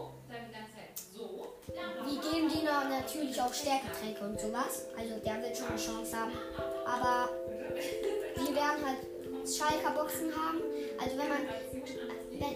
wir 2.04 2.20
geben 2.20 2.48
denen 2.48 2.90
natürlich 2.90 3.40
auch 3.40 3.52
Stärketränke 3.54 4.24
und 4.24 4.40
sowas. 4.40 4.86
Also 4.98 5.14
der 5.24 5.42
wird 5.42 5.56
schon 5.56 5.68
eine 5.68 5.76
Chance 5.76 6.16
haben. 6.16 6.32
Aber 6.84 7.28
wir 8.36 8.54
werden 8.54 8.84
halt 8.84 9.48
Schalker 9.48 9.90
Boxen 9.94 10.30
haben. 10.34 10.58
Also 11.00 11.16
wenn 11.18 11.28
man, 11.28 11.42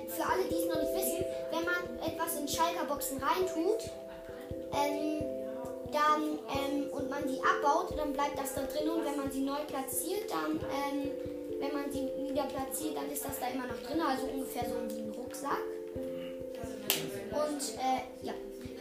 für 0.09 0.25
alle, 0.25 0.45
die 0.51 0.55
es 0.55 0.67
noch 0.69 0.83
nicht 0.83 0.95
wissen, 0.95 1.25
wenn 1.53 1.65
man 1.65 2.09
etwas 2.09 2.37
in 2.41 2.49
Schalker 2.49 2.85
Boxen 2.85 3.19
reintut, 3.23 3.91
ähm, 4.77 5.25
dann 5.93 6.23
ähm, 6.23 6.91
und 6.93 7.09
man 7.11 7.23
die 7.27 7.41
abbaut, 7.41 7.97
dann 7.97 8.13
bleibt 8.13 8.39
das 8.39 8.55
da 8.55 8.63
drin 8.63 8.89
und 8.91 9.05
wenn 9.05 9.17
man 9.17 9.31
sie 9.31 9.43
neu 9.43 9.65
platziert, 9.67 10.31
dann 10.31 10.61
ähm, 10.61 11.11
wenn 11.59 11.73
man 11.73 11.91
sie 11.91 12.09
wieder 12.29 12.45
platziert, 12.45 12.97
dann 12.97 13.11
ist 13.11 13.25
das 13.25 13.41
da 13.41 13.49
immer 13.49 13.67
noch 13.67 13.81
drin, 13.83 14.01
also 14.01 14.27
ungefähr 14.27 14.65
so 14.69 14.77
wie 14.95 15.01
ein 15.01 15.11
Rucksack. 15.17 15.63
Und 17.31 17.63
äh, 17.79 18.27
ja. 18.27 18.33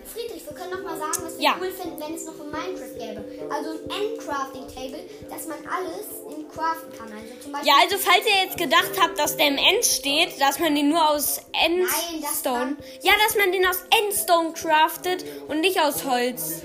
Friedrich, 0.05 0.45
wir 0.45 0.53
können 0.53 0.71
noch 0.71 0.83
mal 0.83 0.97
sagen, 0.97 1.25
was 1.25 1.37
wir 1.37 1.43
Ja. 1.43 1.55
cool 1.59 1.71
finden, 1.71 1.99
wenn 1.99 2.15
es 2.15 2.25
noch 2.25 2.33
ein 2.39 2.51
Minecraft 2.51 2.93
gäbe. 2.97 3.25
Also 3.49 3.69
ein 3.71 3.89
Endcrafting-Table, 3.89 4.99
dass 5.29 5.47
man 5.47 5.57
alles 5.67 6.07
in 6.37 6.47
craften 6.47 6.91
kann. 6.97 7.11
Also 7.11 7.33
zum 7.41 7.51
Beispiel 7.51 7.67
Ja, 7.69 7.75
also 7.81 7.97
falls 7.97 8.25
ihr 8.25 8.45
jetzt 8.45 8.57
gedacht 8.57 8.91
habt, 9.01 9.19
dass 9.19 9.35
der 9.37 9.47
im 9.47 9.57
End 9.57 9.83
steht, 9.85 10.39
dass 10.39 10.59
man 10.59 10.75
den 10.75 10.89
nur 10.89 11.09
aus 11.09 11.41
Nein, 11.53 11.85
das 12.21 12.31
Endstone... 12.31 12.77
Ja, 13.01 13.13
dass 13.25 13.35
man 13.35 13.51
den 13.51 13.65
aus 13.65 13.83
Endstone 14.03 14.53
craftet 14.53 15.25
und 15.47 15.61
nicht 15.61 15.79
aus 15.79 16.05
Holz. 16.05 16.61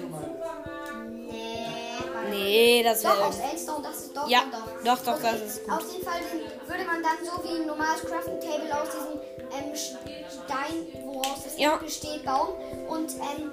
Nee, 2.51 2.83
das 2.83 3.03
Doch, 3.03 3.17
wäre... 3.17 3.27
aus 3.27 3.39
Endstone, 3.39 3.83
das 3.83 3.97
ist 4.05 4.17
doch, 4.17 4.29
Ja, 4.29 4.43
doch. 4.51 4.85
doch, 4.85 5.05
doch, 5.05 5.23
das 5.23 5.41
ist 5.43 5.65
gut. 5.65 5.73
Auf 5.75 5.93
jeden 5.93 6.05
Fall 6.05 6.21
den, 6.21 6.69
würde 6.69 6.85
man 6.85 7.03
dann 7.03 7.19
so 7.25 7.43
wie 7.45 7.61
ein 7.61 7.67
normales 7.67 8.03
Crafting 8.03 8.41
Table 8.41 8.71
aus 8.83 8.89
diesem 8.91 9.21
ähm, 9.53 9.75
Stein, 9.75 10.87
woraus 11.05 11.45
das 11.45 11.59
Ja. 11.59 11.77
Besteht, 11.77 12.25
bauen. 12.25 12.55
Und 12.89 13.11
ähm, 13.15 13.51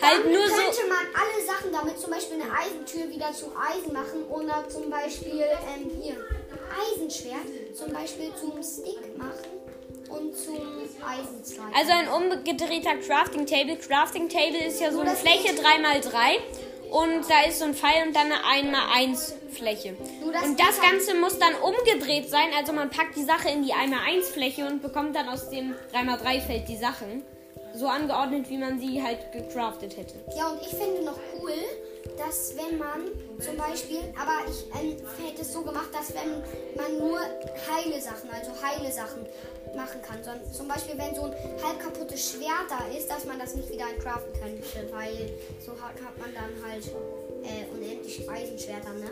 Halt 0.00 0.24
dann 0.24 0.32
nur 0.32 0.46
so- 0.48 0.54
könnte 0.54 0.86
man 0.88 1.04
alle 1.14 1.46
Sachen 1.46 1.72
damit, 1.72 1.98
zum 2.00 2.10
Beispiel 2.10 2.40
eine 2.40 2.50
Eisentür 2.52 3.08
wieder 3.10 3.32
zu 3.32 3.46
Eisen 3.56 3.92
machen 3.92 4.24
oder 4.28 4.64
zum 4.68 4.88
Beispiel 4.90 5.40
ähm, 5.42 5.90
hier 6.00 6.16
Eisenschwert 6.94 7.76
zum 7.76 7.92
Beispiel 7.92 8.32
zum 8.40 8.62
Stick 8.62 9.16
machen 9.18 9.44
und 10.08 10.36
zum 10.36 10.56
Eisenzweig. 11.06 11.66
Also 11.76 11.92
ein 11.92 12.08
umgedrehter 12.08 12.96
Crafting 12.98 13.46
Table. 13.46 13.76
Crafting 13.76 14.28
Table 14.28 14.64
ist 14.66 14.80
ja 14.80 14.92
so 14.92 15.00
eine 15.00 15.10
das 15.10 15.20
Fläche 15.20 15.54
geht- 15.54 15.60
3x3 15.64 16.38
und 16.94 17.28
da 17.28 17.42
ist 17.48 17.58
so 17.58 17.64
ein 17.64 17.74
Pfeil 17.74 18.06
und 18.06 18.14
dann 18.14 18.30
eine 18.30 18.36
1x1 18.44 19.32
Fläche. 19.50 19.96
Und 20.22 20.32
das 20.60 20.80
halt- 20.80 20.92
Ganze 20.92 21.14
muss 21.16 21.36
dann 21.40 21.54
umgedreht 21.56 22.30
sein, 22.30 22.48
also 22.56 22.72
man 22.72 22.88
packt 22.88 23.16
die 23.16 23.24
Sache 23.24 23.48
in 23.48 23.64
die 23.64 23.72
1x1 23.72 24.30
Fläche 24.32 24.64
und 24.64 24.80
bekommt 24.80 25.16
dann 25.16 25.28
aus 25.28 25.50
dem 25.50 25.74
3x3 25.92 26.40
Feld 26.40 26.68
die 26.68 26.76
Sachen. 26.76 27.24
So 27.74 27.88
angeordnet, 27.88 28.48
wie 28.48 28.58
man 28.58 28.78
sie 28.78 29.02
halt 29.02 29.32
gecraftet 29.32 29.96
hätte. 29.96 30.14
Ja, 30.36 30.50
und 30.50 30.60
ich 30.60 30.68
finde 30.68 31.02
noch 31.04 31.18
cool, 31.40 31.52
dass 32.16 32.54
wenn 32.56 32.78
man 32.78 33.10
zum 33.40 33.56
Beispiel, 33.56 34.00
aber 34.20 34.48
ich 34.48 34.64
ähm, 34.80 34.96
hätte 35.24 35.42
es 35.42 35.52
so 35.52 35.62
gemacht, 35.62 35.88
dass 35.92 36.14
wenn 36.14 36.42
man 36.76 36.98
nur 36.98 37.18
heile 37.18 38.00
Sachen, 38.00 38.30
also 38.30 38.50
heile 38.62 38.92
Sachen 38.92 39.26
machen 39.76 40.00
kann. 40.02 40.22
So, 40.22 40.30
zum 40.56 40.68
Beispiel, 40.68 40.96
wenn 40.98 41.14
so 41.14 41.24
ein 41.24 41.34
halb 41.64 41.80
kaputtes 41.80 42.30
Schwert 42.30 42.68
da 42.68 42.86
ist, 42.96 43.10
dass 43.10 43.24
man 43.24 43.38
das 43.38 43.54
nicht 43.54 43.70
wieder 43.70 43.86
craften 44.00 44.32
könnte, 44.40 44.92
weil 44.92 45.32
so 45.64 45.72
hat, 45.72 45.94
hat 46.04 46.18
man 46.18 46.32
dann 46.32 46.52
halt 46.68 46.86
äh, 47.42 47.74
unendlich 47.74 48.28
Eisenschwerter, 48.28 48.92
ne? 48.94 49.10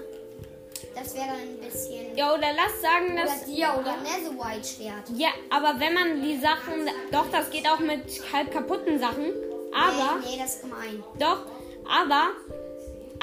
Das 0.95 1.15
wäre 1.15 1.27
dann 1.27 1.41
ein 1.41 1.59
bisschen. 1.59 2.17
Ja, 2.17 2.35
oder 2.35 2.49
lass 2.55 2.81
sagen, 2.83 3.17
dass... 3.17 3.43
Oder 3.43 3.47
dir 3.47 3.69
oder 3.79 3.97
Netherite 4.03 4.69
Schwert. 4.69 5.05
Ja, 5.15 5.31
aber 5.49 5.79
wenn 5.79 5.95
man 5.95 6.23
die 6.23 6.39
Sachen... 6.39 6.89
Doch, 7.11 7.31
das 7.31 7.51
geht 7.51 7.69
auch 7.69 7.79
mit 7.79 8.03
halb 8.33 8.51
kaputten 8.51 8.99
Sachen. 8.99 9.33
Aber... 9.73 10.21
Nee, 10.21 10.33
nee, 10.33 10.43
das 10.43 10.57
ist 10.57 10.63
gemein. 10.63 11.03
Doch, 11.19 11.47
aber, 11.89 12.31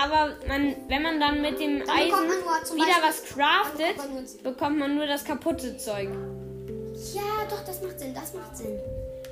aber 0.01 0.35
man, 0.47 0.75
wenn 0.88 1.01
man 1.01 1.19
dann 1.19 1.41
mit 1.41 1.59
dem 1.59 1.79
Dann 1.79 1.89
Eisen 1.89 2.29
wieder 2.75 2.95
was 3.03 3.23
craftet, 3.25 3.95
bekommt 3.95 3.97
man 3.97 4.13
nur- 4.23 4.43
bekommt 4.43 4.79
man 4.79 4.95
nur 4.95 5.07
das 5.07 5.23
kaputte 5.23 5.77
Zeug. 5.77 6.09
Ja, 7.13 7.21
doch, 7.49 7.63
das 7.65 7.81
macht 7.81 7.99
Sinn, 7.99 8.13
das 8.13 8.33
macht 8.33 8.55
Sinn. 8.57 8.79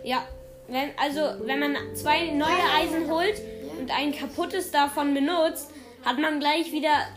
Ja, 0.03 0.25
wenn, 0.67 0.89
also 1.01 1.21
wenn 1.45 1.59
man 1.59 1.77
zwei 1.95 2.31
neue 2.31 2.49
Eisen 2.77 3.09
holt 3.09 3.41
und 3.79 3.91
ein 3.91 4.13
kaputtes 4.15 4.71
davon 4.71 5.13
benutzt, 5.13 5.69
hat 6.05 6.17
man 6.19 6.39
gleich 6.39 6.71
wieder 6.71 7.07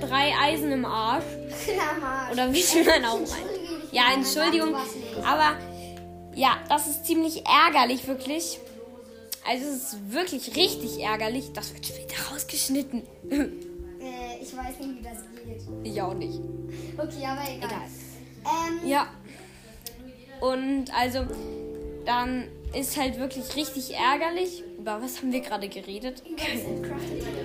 drei 0.00 0.32
Eisen 0.40 0.72
im 0.72 0.84
Arsch. 0.84 1.24
Ja, 1.66 1.98
Marsch. 2.00 2.32
Oder 2.32 2.52
wie 2.52 2.62
viel 2.62 2.84
man 2.84 3.04
auch 3.04 3.18
meint. 3.18 3.90
Ja, 3.92 4.02
Entschuldigung. 4.14 4.74
Aber 5.24 5.56
ja, 6.34 6.58
das 6.68 6.86
ist 6.86 7.06
ziemlich 7.06 7.44
ärgerlich, 7.46 8.06
wirklich. 8.06 8.58
Also 9.48 9.64
es 9.66 9.92
ist 9.92 10.12
wirklich 10.12 10.56
richtig 10.56 11.00
ärgerlich. 11.00 11.52
Das 11.52 11.72
wird 11.72 11.86
später 11.86 12.16
rausgeschnitten. 12.32 13.02
Äh, 13.30 14.42
ich 14.42 14.56
weiß 14.56 14.78
nicht, 14.80 14.98
wie 14.98 15.02
das 15.02 15.18
geht. 15.44 15.62
ich 15.84 16.02
auch 16.02 16.14
nicht. 16.14 16.40
Okay, 16.96 17.24
aber 17.26 17.42
egal. 17.48 17.68
Egal. 17.68 17.88
Ähm, 18.44 18.88
Ja. 18.88 19.08
Und 20.40 20.92
also, 20.94 21.24
dann 22.04 22.48
ist 22.74 22.96
halt 22.96 23.18
wirklich 23.18 23.56
richtig 23.56 23.94
ärgerlich. 23.94 24.62
Über 24.78 25.00
was 25.02 25.18
haben 25.18 25.32
wir 25.32 25.40
gerade 25.40 25.68
geredet? 25.68 26.22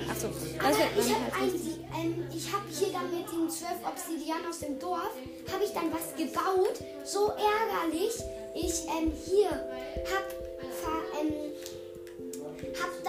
Achso, 0.09 0.27
das 0.27 0.77
wird 0.77 0.89
ich 0.99 1.13
habe 1.13 1.39
halt 1.39 1.53
ähm, 1.95 2.25
hab 2.51 2.63
hier 2.69 2.91
dann 2.91 3.09
mit 3.11 3.31
den 3.31 3.49
zwölf 3.49 3.79
Obsidian 3.87 4.45
aus 4.47 4.59
dem 4.59 4.77
Dorf, 4.79 5.11
habe 5.51 5.63
ich 5.63 5.71
dann 5.71 5.91
was 5.91 6.15
gebaut. 6.15 6.79
So 7.03 7.31
ärgerlich. 7.31 8.13
Ich 8.53 8.83
ähm, 8.87 9.11
hier 9.25 9.49
hab, 9.49 10.27
ver, 10.29 10.91
ähm, 10.91 11.10
hab 11.10 11.10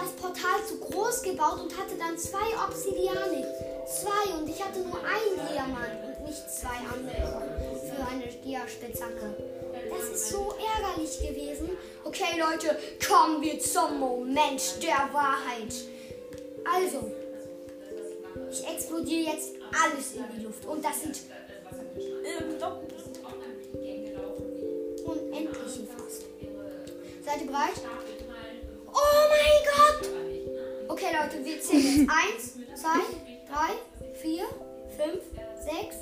das 0.03 0.12
Portal 0.12 0.65
zu 0.67 0.79
groß 0.79 1.23
gebaut 1.23 1.61
und 1.62 1.77
hatte 1.79 1.95
dann 1.97 2.19
zwei 2.19 2.45
Obsidiane. 2.67 3.47
Zwei 3.87 4.35
und 4.35 4.49
ich 4.49 4.62
hatte 4.62 4.81
nur 4.81 4.99
einen 4.99 5.49
Diamant 5.49 6.19
und 6.19 6.27
nicht 6.27 6.51
zwei 6.51 6.77
andere 6.93 7.43
für 7.88 8.07
eine 8.07 8.27
Dia-Spitzhacke. 8.27 9.37
Das 9.91 10.09
ist 10.09 10.31
so 10.31 10.55
ärgerlich 10.77 11.19
gewesen. 11.19 11.71
Okay, 12.05 12.38
Leute, 12.38 12.77
kommen 13.07 13.43
wir 13.43 13.59
zum 13.61 13.99
Moment 13.99 14.83
der 14.83 15.09
Wahrheit. 15.12 15.75
Also, 16.65 17.11
ich 18.51 18.67
explodiere 18.67 19.33
jetzt 19.33 19.53
alles 19.85 20.15
in 20.15 20.25
die 20.37 20.45
Luft. 20.45 20.65
Und 20.67 20.85
das 20.85 21.01
sieht 21.01 21.23
unendlich 25.05 25.88
fast. 25.97 26.25
Seid 27.25 27.41
ihr 27.41 27.47
bereit? 27.47 27.81
Oh 28.93 29.29
mein 29.31 29.63
Gott! 29.73 30.11
Okay, 30.89 31.07
Leute, 31.13 31.45
wir 31.45 31.61
zählen 31.61 32.01
jetzt. 32.01 32.11
Eins, 32.11 32.81
zwei, 32.81 33.01
drei, 33.49 33.73
vier, 34.21 34.45
fünf, 34.97 35.23
sechs, 35.65 35.97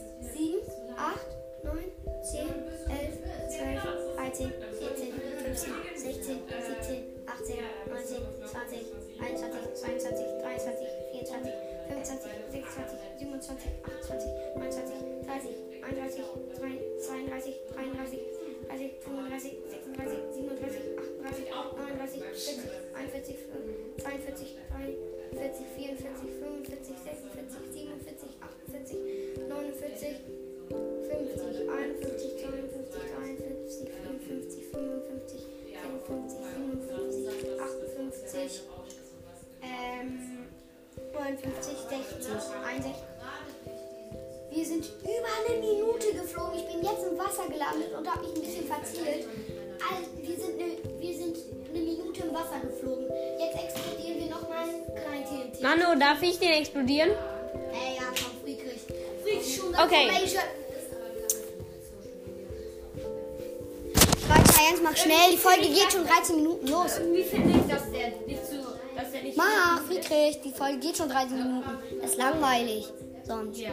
49, 30.00 30.16
50, 30.70 31.68
51, 31.68 32.40
52, 32.40 32.88
53, 33.68 34.64
54, 34.72 34.72
55, 34.72 35.60
56, 35.68 36.40
57, 37.20 37.60
58, 37.60 38.62
ähm, 39.60 40.48
59, 41.12 41.76
60, 41.90 42.32
61. 42.64 42.94
Wir 44.50 44.64
sind 44.64 44.86
über 45.02 45.30
eine 45.36 45.60
Minute 45.60 46.12
geflogen. 46.14 46.56
Ich 46.56 46.66
bin 46.66 46.82
jetzt 46.82 47.04
im 47.04 47.18
Wasser 47.18 47.46
gelandet 47.48 47.92
und 47.92 48.10
habe 48.10 48.26
mich 48.26 48.36
ein 48.36 48.40
bisschen 48.40 48.66
verzielt. 48.66 49.28
Also, 49.84 50.08
wir, 50.16 50.36
sind 50.36 50.60
eine, 50.60 50.98
wir 50.98 51.14
sind 51.14 51.36
eine 51.68 51.78
Minute 51.78 52.22
im 52.22 52.32
Wasser 52.34 52.60
geflogen. 52.60 53.04
Jetzt 53.38 53.64
explodieren 53.64 54.18
wir 54.18 54.30
nochmal 54.30 54.64
ein 54.64 54.82
klein 54.96 55.24
TNT. 55.28 55.60
Manu, 55.62 55.98
darf 55.98 56.22
ich 56.22 56.38
den 56.38 56.52
explodieren? 56.52 57.10
Okay. 59.84 60.10
Weiter, 64.28 64.60
Jens, 64.68 64.80
mach 64.82 64.96
schnell. 64.96 65.30
Die 65.32 65.36
Folge 65.36 65.62
geht 65.62 65.92
schon 65.92 66.06
13 66.06 66.36
Minuten 66.36 66.66
los. 66.68 66.98
Irgendwie 66.98 67.24
finde 67.24 67.58
ich, 67.58 67.66
dass 67.72 67.90
der 67.90 68.08
nicht 68.26 68.46
so. 68.46 68.56
Dass 68.96 69.10
der 69.12 69.22
nicht. 69.22 69.36
Mach, 69.36 69.82
Friedrich, 69.86 70.40
die 70.42 70.52
Folge 70.52 70.78
geht 70.78 70.96
schon 70.96 71.08
13 71.08 71.36
Minuten. 71.36 71.70
Das 72.00 72.10
ist 72.12 72.18
langweilig. 72.18 72.86
Sonst. 73.26 73.58
Ja. 73.58 73.70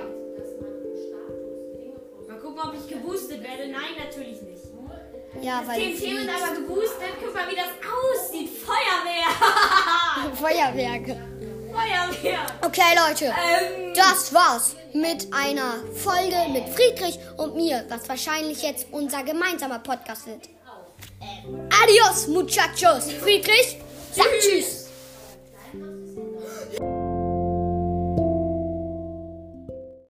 Mal 2.27 2.39
gucken, 2.39 2.61
ob 2.63 2.73
ich 2.73 2.87
geboostet 2.87 3.43
werde. 3.43 3.67
Nein, 3.67 3.95
natürlich 3.97 4.41
nicht. 4.41 4.63
Ja, 5.41 5.61
weil. 5.67 5.79
TNT 5.79 6.01
wird 6.01 6.29
aber 6.29 6.55
geboostet. 6.55 7.13
Guck 7.23 7.33
mal, 7.33 7.47
wie 7.49 7.55
das 7.55 7.65
aussieht. 7.85 8.49
Feuerwehr! 8.49 9.29
Feuerwerke. 10.35 11.17
Feuerwehr! 11.71 12.39
Okay, 12.65 12.95
Leute. 12.95 13.25
Ähm, 13.25 13.93
Das 13.93 14.33
war's 14.33 14.75
mit 15.01 15.27
einer 15.33 15.75
Folge 15.93 16.35
mit 16.51 16.67
Friedrich 16.69 17.19
und 17.37 17.55
mir, 17.55 17.85
was 17.89 18.07
wahrscheinlich 18.09 18.61
jetzt 18.61 18.87
unser 18.91 19.23
gemeinsamer 19.23 19.79
Podcast 19.79 20.27
wird. 20.27 20.49
Adios, 21.83 22.27
Muchachos. 22.27 23.11
Friedrich, 23.21 23.77
sag 24.13 24.27
Tschüss. 24.39 24.86